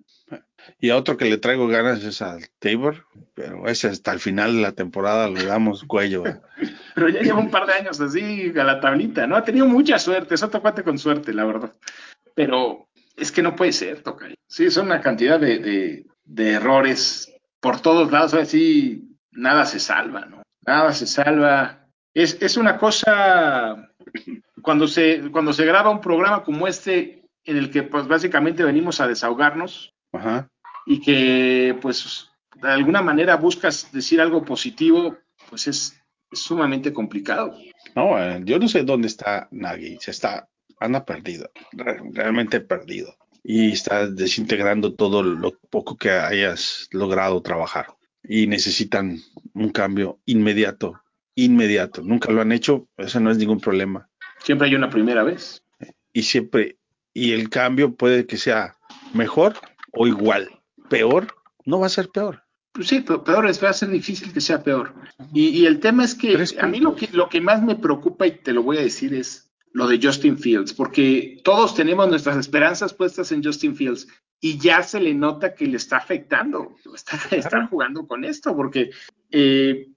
Y 0.79 0.89
a 0.89 0.97
otro 0.97 1.15
que 1.15 1.25
le 1.25 1.38
traigo 1.38 1.67
ganas 1.67 2.03
es 2.03 2.21
al 2.21 2.49
Tabor, 2.60 3.05
pero 3.33 3.67
ese 3.67 3.88
hasta 3.88 4.12
el 4.12 4.19
final 4.19 4.55
de 4.55 4.62
la 4.62 4.71
temporada 4.73 5.29
le 5.29 5.45
damos 5.45 5.83
cuello. 5.83 6.23
Pero 6.95 7.10
ya 7.10 7.21
lleva 7.21 7.38
un 7.39 7.51
par 7.51 7.67
de 7.67 7.73
años 7.73 8.01
así 8.01 8.51
a 8.60 8.63
la 8.63 8.79
tablita, 8.81 9.27
¿no? 9.27 9.36
Ha 9.38 9.43
tenido 9.43 9.67
mucha 9.67 9.99
suerte, 9.99 10.33
es 10.33 10.41
otro 10.43 10.60
cuate 10.62 10.83
con 10.83 10.97
suerte, 10.97 11.31
la 11.31 11.45
verdad. 11.45 11.73
Pero 12.33 12.87
es 13.17 13.32
que 13.32 13.41
no 13.41 13.56
puede 13.56 13.73
ser, 13.73 14.01
toca. 14.03 14.27
Sí, 14.47 14.69
son 14.71 14.86
una 14.86 15.01
cantidad 15.01 15.39
de, 15.39 15.60
de- 15.60 16.06
de 16.23 16.51
errores 16.51 17.34
por 17.60 17.82
todos 17.82 18.12
lados, 18.12 18.34
así 18.34 19.03
nada 19.32 19.65
se 19.65 19.80
salva, 19.80 20.25
¿no? 20.25 20.43
Nada 20.65 20.93
se 20.93 21.08
salva. 21.08 21.88
Es, 22.13 22.38
es 22.41 22.58
una 22.58 22.77
cosa, 22.77 23.89
cuando 24.62 24.88
se, 24.88 25.30
cuando 25.32 25.53
se 25.53 25.65
graba 25.65 25.89
un 25.89 26.01
programa 26.01 26.43
como 26.43 26.67
este, 26.67 27.23
en 27.45 27.58
el 27.58 27.71
que 27.71 27.84
pues 27.84 28.08
básicamente 28.08 28.63
venimos 28.63 28.99
a 28.99 29.08
desahogarnos, 29.08 29.93
Ajá. 30.12 30.47
y 30.86 30.99
que 31.01 31.77
pues 31.82 32.30
de 32.56 32.69
alguna 32.69 33.01
manera 33.01 33.36
buscas 33.38 33.91
decir 33.91 34.19
algo 34.19 34.43
positivo, 34.43 35.15
pues 35.49 35.67
es, 35.67 36.01
es 36.32 36.39
sumamente 36.39 36.91
complicado. 36.91 37.56
No, 37.95 38.17
eh, 38.21 38.41
yo 38.43 38.60
no 38.60 38.67
sé 38.67 38.84
dónde 38.84 39.08
está 39.08 39.47
Nagy, 39.51 39.97
se 40.01 40.12
está, 40.12 40.47
anda 40.80 41.06
perdido, 41.06 41.50
re- 41.72 42.02
realmente 42.13 42.60
perdido. 42.62 43.16
Y 43.44 43.72
está 43.72 44.08
desintegrando 44.08 44.94
todo 44.94 45.24
lo 45.24 45.58
poco 45.70 45.96
que 45.98 46.12
hayas 46.12 46.88
logrado 46.92 47.42
trabajar. 47.42 47.88
Y 48.24 48.48
necesitan 48.48 49.20
un 49.54 49.70
cambio 49.70 50.20
inmediato, 50.26 51.02
inmediato. 51.36 52.02
Nunca 52.02 52.32
lo 52.32 52.42
han 52.42 52.52
hecho, 52.52 52.90
eso 52.98 53.20
no 53.22 53.32
es 53.32 53.38
ningún 53.38 53.62
problema. 53.62 54.10
Siempre 54.44 54.68
hay 54.68 54.76
una 54.76 54.90
primera 54.90 55.24
vez. 55.24 55.63
Y 56.12 56.24
siempre, 56.24 56.78
y 57.13 57.32
el 57.32 57.50
cambio 57.50 57.96
puede 57.96 58.26
que 58.26 58.38
sea 58.38 58.76
mejor 59.13 59.54
o 59.94 60.08
igual. 60.08 60.50
Peor, 60.90 61.28
no 61.66 61.80
va 61.80 61.86
a 61.86 61.90
ser 61.90 62.10
peor. 62.10 62.44
Pues 62.74 62.90
sí, 62.90 63.00
pero 63.00 63.24
peor 63.24 63.48
es, 63.48 63.63
va 63.63 63.70
a 63.70 63.74
ser 63.74 63.90
difícil 63.90 64.34
que 64.34 64.42
sea 64.42 64.62
peor. 64.62 64.94
Y, 65.34 65.48
y 65.50 65.66
el 65.66 65.80
tema 65.80 66.04
es 66.04 66.16
que 66.16 66.38
a 66.60 66.68
mí 66.68 66.80
lo 66.80 66.96
que, 66.96 67.08
lo 67.13 67.30
que 67.30 67.40
más 67.42 67.63
me 67.63 67.76
preocupa, 67.76 68.28
y 68.28 68.32
te 68.32 68.52
lo 68.54 68.62
voy 68.62 68.78
a 68.78 68.82
decir, 68.82 69.13
es 69.13 69.46
lo 69.78 69.88
de 69.88 70.00
Justin 70.02 70.38
Fields, 70.40 70.74
porque 70.74 71.40
todos 71.44 71.76
tenemos 71.76 72.10
nuestras 72.10 72.36
esperanzas 72.38 72.94
puestas 72.94 73.32
en 73.32 73.44
Justin 73.44 73.76
Fields 73.76 74.08
y 74.42 74.58
ya 74.58 74.82
se 74.82 75.00
le 75.00 75.13
nota 75.13 75.54
que 75.54 75.68
le 75.68 75.78
está 75.78 75.98
afectando, 75.98 76.76
está, 76.96 77.18
está 77.36 77.68
jugando 77.68 78.08
con 78.08 78.24
esto, 78.26 78.56
porque 78.56 78.90
eh, 79.32 79.88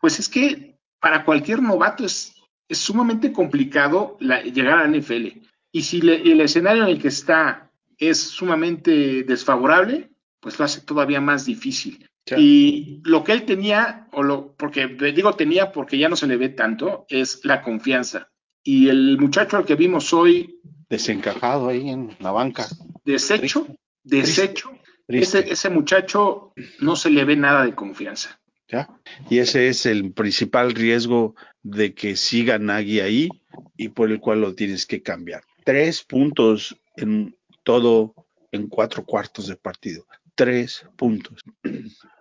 pues 0.00 0.18
es 0.18 0.28
que 0.28 0.76
para 1.00 1.24
cualquier 1.24 1.62
novato 1.62 2.04
es, 2.04 2.34
es 2.68 2.78
sumamente 2.78 3.32
complicado 3.32 4.16
la- 4.20 4.42
llegar 4.42 4.78
a 4.78 4.88
la 4.88 4.88
NFL. 4.98 5.40
Y 5.72 5.82
si 5.82 6.00
le- 6.00 6.22
el 6.32 6.40
escenario 6.40 6.82
en 6.82 6.90
el 6.90 7.00
que 7.00 7.08
está 7.08 7.70
es 7.98 8.18
sumamente 8.20 9.22
desfavorable, 9.22 10.10
pues 10.40 10.58
lo 10.58 10.64
hace 10.64 10.80
todavía 10.80 11.20
más 11.20 11.44
difícil. 11.46 12.08
Y 12.38 13.00
lo 13.04 13.22
que 13.22 13.32
él 13.32 13.44
tenía, 13.44 14.08
o 14.12 14.22
lo, 14.24 14.52
porque 14.56 14.88
digo 14.88 15.32
tenía 15.34 15.70
porque 15.70 15.96
ya 15.96 16.08
no 16.08 16.16
se 16.16 16.26
le 16.26 16.36
ve 16.36 16.48
tanto, 16.48 17.06
es 17.08 17.44
la 17.44 17.62
confianza. 17.62 18.28
Y 18.66 18.88
el 18.88 19.16
muchacho 19.18 19.56
al 19.56 19.64
que 19.64 19.76
vimos 19.76 20.12
hoy, 20.12 20.60
Desencajado 20.90 21.68
ahí 21.68 21.88
en 21.88 22.16
la 22.18 22.32
banca. 22.32 22.66
deshecho, 23.04 23.66
Triste. 24.04 25.38
ese, 25.38 25.52
ese 25.52 25.70
muchacho 25.70 26.52
no 26.80 26.96
se 26.96 27.10
le 27.10 27.24
ve 27.24 27.36
nada 27.36 27.64
de 27.64 27.74
confianza. 27.76 28.40
¿ya? 28.68 28.88
Y 29.30 29.38
ese 29.38 29.68
es 29.68 29.86
el 29.86 30.12
principal 30.12 30.72
riesgo 30.72 31.36
de 31.62 31.94
que 31.94 32.16
siga 32.16 32.58
Nagy 32.58 33.00
ahí 33.00 33.28
y 33.76 33.88
por 33.90 34.10
el 34.10 34.18
cual 34.18 34.40
lo 34.40 34.54
tienes 34.54 34.84
que 34.84 35.00
cambiar. 35.00 35.42
Tres 35.64 36.02
puntos 36.02 36.76
en 36.96 37.36
todo, 37.62 38.14
en 38.50 38.66
cuatro 38.66 39.04
cuartos 39.04 39.46
de 39.46 39.56
partido. 39.56 40.06
Tres 40.36 40.86
puntos. 40.96 41.40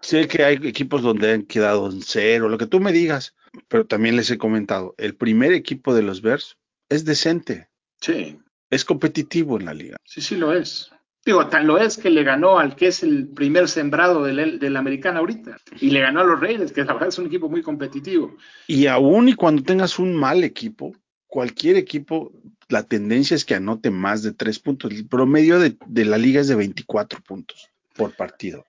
sé 0.02 0.28
que 0.28 0.44
hay 0.44 0.56
equipos 0.64 1.02
donde 1.04 1.34
han 1.34 1.44
quedado 1.44 1.92
en 1.92 2.02
cero, 2.02 2.50
lo 2.50 2.58
que 2.58 2.66
tú 2.66 2.80
me 2.80 2.92
digas, 2.92 3.36
pero 3.68 3.86
también 3.86 4.16
les 4.16 4.32
he 4.32 4.38
comentado, 4.38 4.96
el 4.98 5.16
primer 5.16 5.52
equipo 5.54 5.94
de 5.94 6.02
los 6.02 6.22
Bears 6.22 6.58
es 6.90 7.06
decente, 7.06 7.70
Sí, 8.02 8.38
es 8.70 8.86
competitivo 8.86 9.60
en 9.60 9.66
la 9.66 9.74
liga. 9.74 9.98
sí, 10.04 10.22
sí 10.22 10.36
lo 10.36 10.54
es. 10.54 10.92
Digo, 11.26 11.48
tan 11.48 11.66
lo 11.66 11.80
es 11.80 11.98
que 11.98 12.12
le 12.12 12.24
ganó 12.24 12.60
al 12.60 12.76
que 12.76 12.88
es 12.88 13.02
el 13.02 13.28
primer 13.28 13.68
sembrado 13.68 14.24
del, 14.24 14.60
del 14.60 14.78
americano 14.78 15.20
ahorita. 15.20 15.58
Y 15.82 15.90
le 15.90 16.02
ganó 16.02 16.20
a 16.20 16.24
los 16.24 16.40
Reyes, 16.40 16.72
que 16.72 16.84
la 16.84 16.94
verdad 16.94 17.10
es 17.10 17.18
un 17.18 17.26
equipo 17.26 17.50
muy 17.50 17.64
competitivo. 17.64 18.38
Y 18.68 18.86
aún 18.86 19.28
y 19.30 19.34
cuando 19.34 19.64
tengas 19.64 19.98
un 19.98 20.16
mal 20.16 20.44
equipo, 20.44 20.96
cualquier 21.26 21.78
equipo, 21.78 22.32
la 22.70 22.84
tendencia 22.84 23.34
es 23.34 23.44
que 23.44 23.56
anote 23.56 23.90
más 23.90 24.22
de 24.22 24.34
tres 24.34 24.60
puntos. 24.60 24.92
El 24.92 25.08
promedio 25.08 25.58
de, 25.60 25.76
de 25.88 26.06
la 26.06 26.20
liga 26.20 26.42
es 26.42 26.48
de 26.48 26.56
24 26.56 27.20
puntos 27.22 27.72
por 27.96 28.16
partido. 28.16 28.66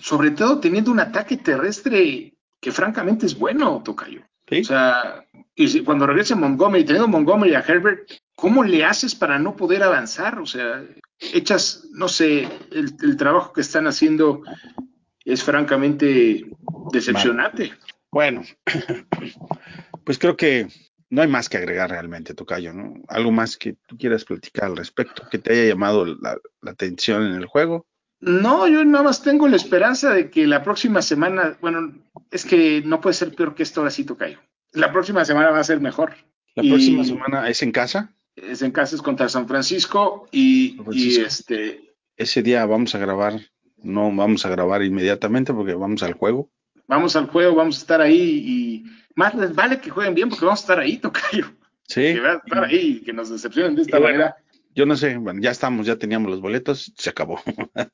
Sobre 0.00 0.30
todo 0.30 0.60
teniendo 0.60 0.90
un 0.90 1.00
ataque 1.00 1.36
terrestre 1.38 2.34
que 2.60 2.72
francamente 2.72 3.26
es 3.26 3.36
bueno, 3.38 3.82
Tocayo. 3.84 4.22
¿sí? 4.48 4.60
O 4.60 4.64
sea, 4.64 5.26
y 5.54 5.68
si- 5.68 5.82
cuando 5.82 6.06
regrese 6.06 6.34
Montgomery, 6.34 6.84
teniendo 6.84 7.08
Montgomery 7.08 7.54
a 7.54 7.60
Herbert, 7.66 8.10
¿cómo 8.36 8.62
le 8.64 8.84
haces 8.84 9.14
para 9.14 9.38
no 9.38 9.56
poder 9.56 9.82
avanzar? 9.82 10.38
O 10.38 10.46
sea, 10.46 10.84
echas, 11.18 11.88
no 11.92 12.08
sé, 12.08 12.48
el, 12.70 12.94
el 13.02 13.16
trabajo 13.16 13.52
que 13.52 13.60
están 13.62 13.86
haciendo 13.86 14.42
es 15.24 15.42
francamente 15.42 16.46
decepcionante. 16.92 17.72
Bueno, 18.10 18.42
pues 20.04 20.18
creo 20.18 20.36
que 20.36 20.68
no 21.10 21.22
hay 21.22 21.28
más 21.28 21.48
que 21.48 21.56
agregar 21.56 21.90
realmente, 21.90 22.34
Tocayo, 22.34 22.72
¿no? 22.72 22.94
Algo 23.08 23.30
más 23.32 23.56
que 23.56 23.76
tú 23.86 23.96
quieras 23.96 24.24
platicar 24.24 24.64
al 24.66 24.76
respecto, 24.76 25.26
que 25.30 25.38
te 25.38 25.52
haya 25.52 25.64
llamado 25.70 26.04
la, 26.06 26.36
la 26.62 26.70
atención 26.70 27.24
en 27.24 27.34
el 27.34 27.46
juego. 27.46 27.86
No, 28.20 28.66
yo 28.68 28.84
nada 28.84 29.04
más 29.04 29.22
tengo 29.22 29.46
la 29.48 29.56
esperanza 29.56 30.12
de 30.12 30.30
que 30.30 30.46
la 30.46 30.62
próxima 30.62 31.02
semana, 31.02 31.56
bueno, 31.60 31.92
es 32.30 32.44
que 32.44 32.82
no 32.84 33.00
puede 33.00 33.14
ser 33.14 33.34
peor 33.34 33.54
que 33.54 33.62
esto 33.62 33.80
ahora 33.80 33.90
sí, 33.90 34.04
Tocayo. 34.04 34.38
La 34.72 34.92
próxima 34.92 35.24
semana 35.24 35.50
va 35.50 35.60
a 35.60 35.64
ser 35.64 35.80
mejor. 35.80 36.14
La 36.54 36.64
Y- 36.64 36.68
próxima 36.70 37.04
semana 37.04 37.48
es 37.48 37.62
en 37.62 37.72
casa. 37.72 38.12
Es 38.36 38.62
en 38.62 38.72
casa 38.72 38.96
es 38.96 39.02
contra 39.02 39.28
San 39.28 39.46
Francisco 39.46 40.28
y, 40.32 40.74
San 40.76 40.84
Francisco. 40.86 41.20
y 41.22 41.24
este 41.24 41.94
Ese 42.16 42.42
día 42.42 42.64
vamos 42.66 42.94
a 42.94 42.98
grabar, 42.98 43.34
no 43.76 44.12
vamos 44.14 44.44
a 44.44 44.48
grabar 44.48 44.82
inmediatamente 44.82 45.52
porque 45.52 45.74
vamos 45.74 46.02
al 46.02 46.14
juego. 46.14 46.50
vamos 46.88 47.14
al 47.16 47.26
juego, 47.28 47.54
vamos 47.54 47.76
a 47.76 47.80
estar 47.80 48.00
ahí 48.00 48.42
y 48.44 48.84
más 49.14 49.34
les 49.34 49.54
vale 49.54 49.80
que 49.80 49.90
jueguen 49.90 50.14
bien 50.14 50.28
porque 50.28 50.44
vamos 50.44 50.60
a 50.60 50.64
estar 50.64 50.78
ahí, 50.80 50.96
Tocayo. 50.98 51.46
Sí. 51.86 52.00
Que 52.14 52.20
van 52.20 52.36
a 52.36 52.42
estar 52.44 52.64
ahí 52.64 52.98
y 53.00 53.04
que 53.04 53.12
nos 53.12 53.28
decepcionen 53.30 53.74
de 53.76 53.82
esta 53.82 53.98
Y 53.98 54.00
bueno, 54.00 54.18
manera. 54.18 54.36
Yo 54.74 54.86
no 54.86 54.96
sé, 54.96 55.16
bueno, 55.16 55.40
ya 55.40 55.50
estamos, 55.50 55.86
ya 55.86 55.96
teníamos 55.96 56.30
los 56.30 56.40
boletos, 56.40 56.92
se 56.96 57.10
acabó. 57.10 57.40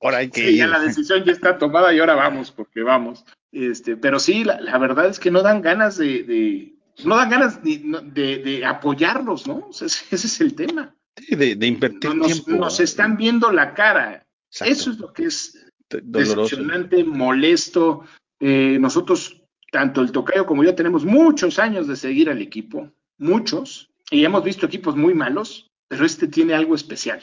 ahora 0.00 0.18
hay 0.18 0.30
que 0.30 0.40
Sí, 0.48 0.52
ir. 0.54 0.58
ya 0.58 0.66
la 0.66 0.80
decisión 0.80 1.24
ya 1.24 1.32
está 1.32 1.58
tomada 1.58 1.92
y 1.94 1.98
ahora 2.00 2.14
vamos, 2.14 2.50
porque 2.50 2.82
vamos. 2.82 3.24
Este, 3.52 3.96
pero 3.96 4.18
sí, 4.18 4.44
la, 4.44 4.60
la 4.60 4.78
verdad 4.78 5.06
es 5.08 5.20
que 5.20 5.30
no 5.30 5.42
dan 5.42 5.60
ganas 5.62 5.98
de, 5.98 6.22
de- 6.24 6.74
no 7.04 7.16
dan 7.16 7.30
ganas 7.30 7.60
no, 7.84 8.00
de, 8.00 8.38
de 8.38 8.64
apoyarlos, 8.64 9.46
¿no? 9.46 9.66
O 9.68 9.72
sea, 9.72 9.86
ese, 10.10 10.14
es 10.26 10.40
el 10.40 10.54
tema. 10.54 10.94
Sí, 11.16 11.36
de, 11.36 11.54
de 11.56 11.66
invertir 11.66 12.14
Nos, 12.14 12.26
tiempo. 12.44 12.50
nos 12.52 12.80
están 12.80 13.16
viendo 13.16 13.52
la 13.52 13.74
cara. 13.74 14.26
Exacto, 14.50 14.72
Eso 14.72 14.90
es 14.90 14.98
lo 14.98 15.12
que 15.12 15.24
es 15.24 15.52
de- 15.90 16.00
doloroso. 16.02 16.56
decepcionante, 16.56 17.04
molesto. 17.04 18.04
Eh, 18.40 18.78
nosotros, 18.80 19.40
tanto 19.70 20.00
el 20.00 20.10
Tocayo 20.12 20.46
como 20.46 20.64
yo, 20.64 20.74
tenemos 20.74 21.04
muchos 21.04 21.58
años 21.58 21.86
de 21.86 21.96
seguir 21.96 22.28
al 22.30 22.40
equipo, 22.42 22.90
muchos, 23.18 23.90
y 24.10 24.24
hemos 24.24 24.42
visto 24.42 24.66
equipos 24.66 24.96
muy 24.96 25.14
malos, 25.14 25.70
pero 25.92 26.06
este 26.06 26.26
tiene 26.26 26.54
algo 26.54 26.74
especial. 26.74 27.20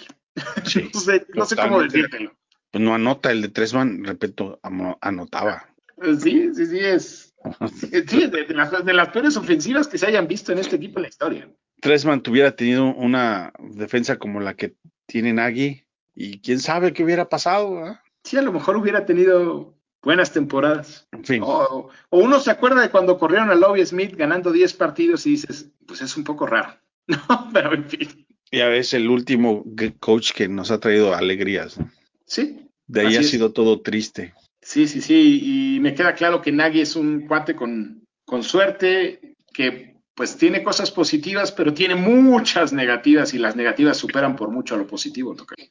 Sí, 0.64 0.88
no 0.94 1.00
sé, 1.00 1.26
no 1.34 1.44
sé 1.46 1.56
cómo 1.56 1.82
decírtelo. 1.82 2.38
Pues 2.70 2.84
no 2.84 2.94
anota 2.94 3.32
el 3.32 3.42
de 3.42 3.50
Tresman, 3.50 4.04
repito, 4.04 4.60
anotaba. 5.02 5.66
Eh, 6.04 6.16
Sí, 6.20 6.54
sí, 6.54 6.68
sí, 6.68 6.78
es. 6.78 7.34
eh, 7.92 8.04
Sí, 8.08 8.28
de, 8.28 8.44
de 8.44 8.54
las, 8.54 8.86
de 8.86 8.94
las 8.94 9.10
peores 9.10 9.36
ofensivas 9.38 9.88
que 9.88 9.98
se 9.98 10.06
hayan 10.06 10.28
visto 10.28 10.52
en 10.52 10.60
este 10.60 10.76
equipo 10.76 11.00
en 11.00 11.02
la 11.02 11.10
historia. 11.10 11.50
Tresman 11.82 12.22
tuviera 12.22 12.56
tenido 12.56 12.94
una 12.94 13.54
defensa 13.58 14.20
como 14.20 14.40
la 14.40 14.54
que 14.54 14.76
tiene 15.08 15.34
Nagy 15.34 15.84
y 16.14 16.40
quién 16.42 16.60
sabe 16.60 16.94
qué 16.94 17.04
hubiera 17.04 17.28
pasado. 17.28 17.74
¿verdad? 17.74 18.02
Sí, 18.24 18.38
a 18.38 18.44
lo 18.44 18.54
mejor 18.54 18.78
hubiera 18.78 19.04
tenido 19.04 19.74
buenas 20.04 20.32
temporadas. 20.32 21.08
En 21.12 21.26
fin, 21.26 21.42
O, 21.44 21.90
o 22.12 22.20
uno 22.20 22.40
se 22.40 22.52
acuerda 22.52 22.82
de 22.84 22.92
cuando 22.92 23.18
corrieron 23.18 23.50
a 23.50 23.56
Lobby 23.56 23.84
Smith 23.84 24.16
ganando 24.16 24.52
10 24.52 24.76
partidos 24.76 25.26
y 25.26 25.32
dices, 25.32 25.72
pues 25.88 26.04
es 26.04 26.16
un 26.16 26.24
poco 26.24 26.46
raro. 26.46 26.78
No, 27.08 27.50
pero 27.52 27.74
en 27.74 27.86
fin. 27.86 28.28
Ya 28.52 28.74
es 28.74 28.94
el 28.94 29.10
último 29.10 29.64
coach 30.00 30.32
que 30.34 30.48
nos 30.48 30.72
ha 30.72 30.80
traído 30.80 31.14
alegrías. 31.14 31.80
¿no? 31.80 31.92
Sí, 32.26 32.68
De 32.88 33.02
ahí 33.02 33.16
ha 33.16 33.22
es. 33.22 33.30
sido 33.30 33.52
todo 33.52 33.82
triste. 33.82 34.34
Sí, 34.62 34.88
sí, 34.88 35.02
sí, 35.02 35.76
y 35.76 35.80
me 35.80 35.94
queda 35.96 36.14
claro 36.14 36.42
que 36.42 36.52
Nagy 36.52 36.82
es 36.82 36.96
un 36.96 37.28
cuate 37.28 37.56
con, 37.56 38.04
con 38.26 38.44
suerte, 38.44 39.36
que 39.54 39.96
pues 40.14 40.36
tiene 40.36 40.64
cosas 40.64 40.92
positivas, 40.92 41.52
pero 41.52 41.74
tiene 41.74 41.96
muchas 41.96 42.74
negativas 42.74 43.34
y 43.34 43.38
las 43.38 43.56
negativas 43.56 43.96
superan 43.98 44.36
por 44.36 44.52
mucho 44.52 44.76
a 44.76 44.78
lo 44.78 44.86
positivo. 44.86 45.34
Tocayo. 45.34 45.70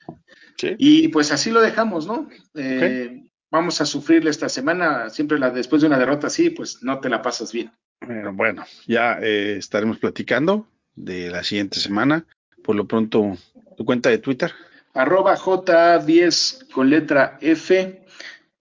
Sí. 0.56 0.74
Y 0.78 1.08
pues 1.08 1.30
así 1.32 1.50
lo 1.50 1.60
dejamos, 1.60 2.06
¿no? 2.06 2.28
Eh, 2.54 3.22
Vamos 3.50 3.80
a 3.80 3.86
sufrirle 3.86 4.28
esta 4.28 4.50
semana, 4.50 5.08
siempre 5.08 5.38
la, 5.38 5.50
después 5.50 5.80
de 5.80 5.88
una 5.88 5.98
derrota 5.98 6.26
así, 6.26 6.50
pues 6.50 6.82
no 6.82 7.00
te 7.00 7.08
la 7.08 7.22
pasas 7.22 7.50
bien. 7.50 7.72
Pero 7.98 8.32
bueno, 8.34 8.64
ya 8.86 9.18
eh, 9.22 9.56
estaremos 9.56 9.98
platicando 9.98 10.66
de 10.94 11.30
la 11.30 11.42
siguiente 11.42 11.80
semana. 11.80 12.26
Por 12.68 12.76
lo 12.76 12.86
pronto, 12.86 13.34
tu 13.78 13.86
cuenta 13.86 14.10
de 14.10 14.18
Twitter. 14.18 14.52
Arroba 14.92 15.38
J10 15.38 16.70
con 16.70 16.90
letra 16.90 17.38
F. 17.40 18.04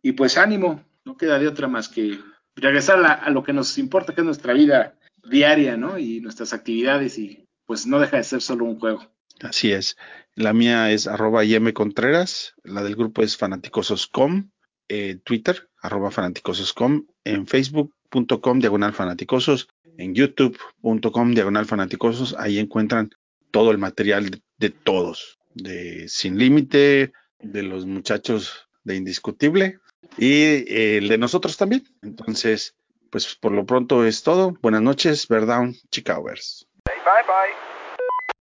Y 0.02 0.14
pues 0.14 0.38
ánimo, 0.38 0.82
no 1.04 1.18
queda 1.18 1.38
de 1.40 1.50
otra 1.50 1.68
más 1.68 1.90
que 1.90 2.18
regresar 2.56 3.04
a, 3.04 3.12
a 3.12 3.30
lo 3.32 3.44
que 3.44 3.52
nos 3.52 3.78
importa, 3.78 4.16
que 4.16 4.22
es 4.22 4.26
nuestra 4.26 4.54
vida 4.54 4.96
diaria, 5.30 5.76
¿no? 5.76 5.98
Y 5.98 6.22
nuestras 6.22 6.54
actividades 6.54 7.18
y 7.18 7.50
pues 7.66 7.86
no 7.86 8.00
deja 8.00 8.16
de 8.16 8.24
ser 8.24 8.42
solo 8.42 8.64
un 8.64 8.80
juego. 8.80 9.04
Así 9.42 9.74
es. 9.74 9.98
La 10.36 10.54
mía 10.54 10.90
es 10.90 11.06
arroba 11.08 11.44
IM 11.44 11.74
Contreras. 11.74 12.54
La 12.64 12.84
del 12.84 12.96
grupo 12.96 13.24
es 13.24 13.36
fanaticososcom. 13.36 14.52
Eh, 14.88 15.20
Twitter, 15.22 15.68
arroba 15.82 16.12
fanaticososcom. 16.12 17.08
En 17.26 17.46
facebook.com 17.46 18.60
diagonal 18.60 18.94
fanaticosos. 18.94 19.68
En 19.98 20.16
youtube.com 20.16 21.34
diagonal 21.34 21.66
fanaticosos. 21.66 22.38
Ahí 22.40 22.58
encuentran 22.58 23.10
todo 23.52 23.72
el 23.72 23.78
material 23.78 24.42
de, 24.58 24.70
todos. 24.70 25.40
De 25.54 26.08
Sin 26.08 26.38
Límite, 26.38 27.14
de 27.40 27.64
los 27.64 27.86
muchachos 27.86 28.68
de 28.84 28.96
Indiscutible 28.96 29.80
y 30.18 30.44
eh, 30.44 30.98
el 30.98 31.08
de 31.08 31.18
nosotros 31.18 31.58
también. 31.58 31.84
Entonces, 32.02 32.76
pues 33.10 33.36
por 33.36 33.52
lo 33.52 33.66
pronto 33.66 34.06
es 34.06 34.24
todo. 34.24 34.58
Buenas 34.62 34.82
noches, 34.82 35.28
Verdown, 35.28 35.76
Chicago 35.92 36.26
Bears. 36.26 36.68
Bye 36.86 37.24
bye. 37.26 37.67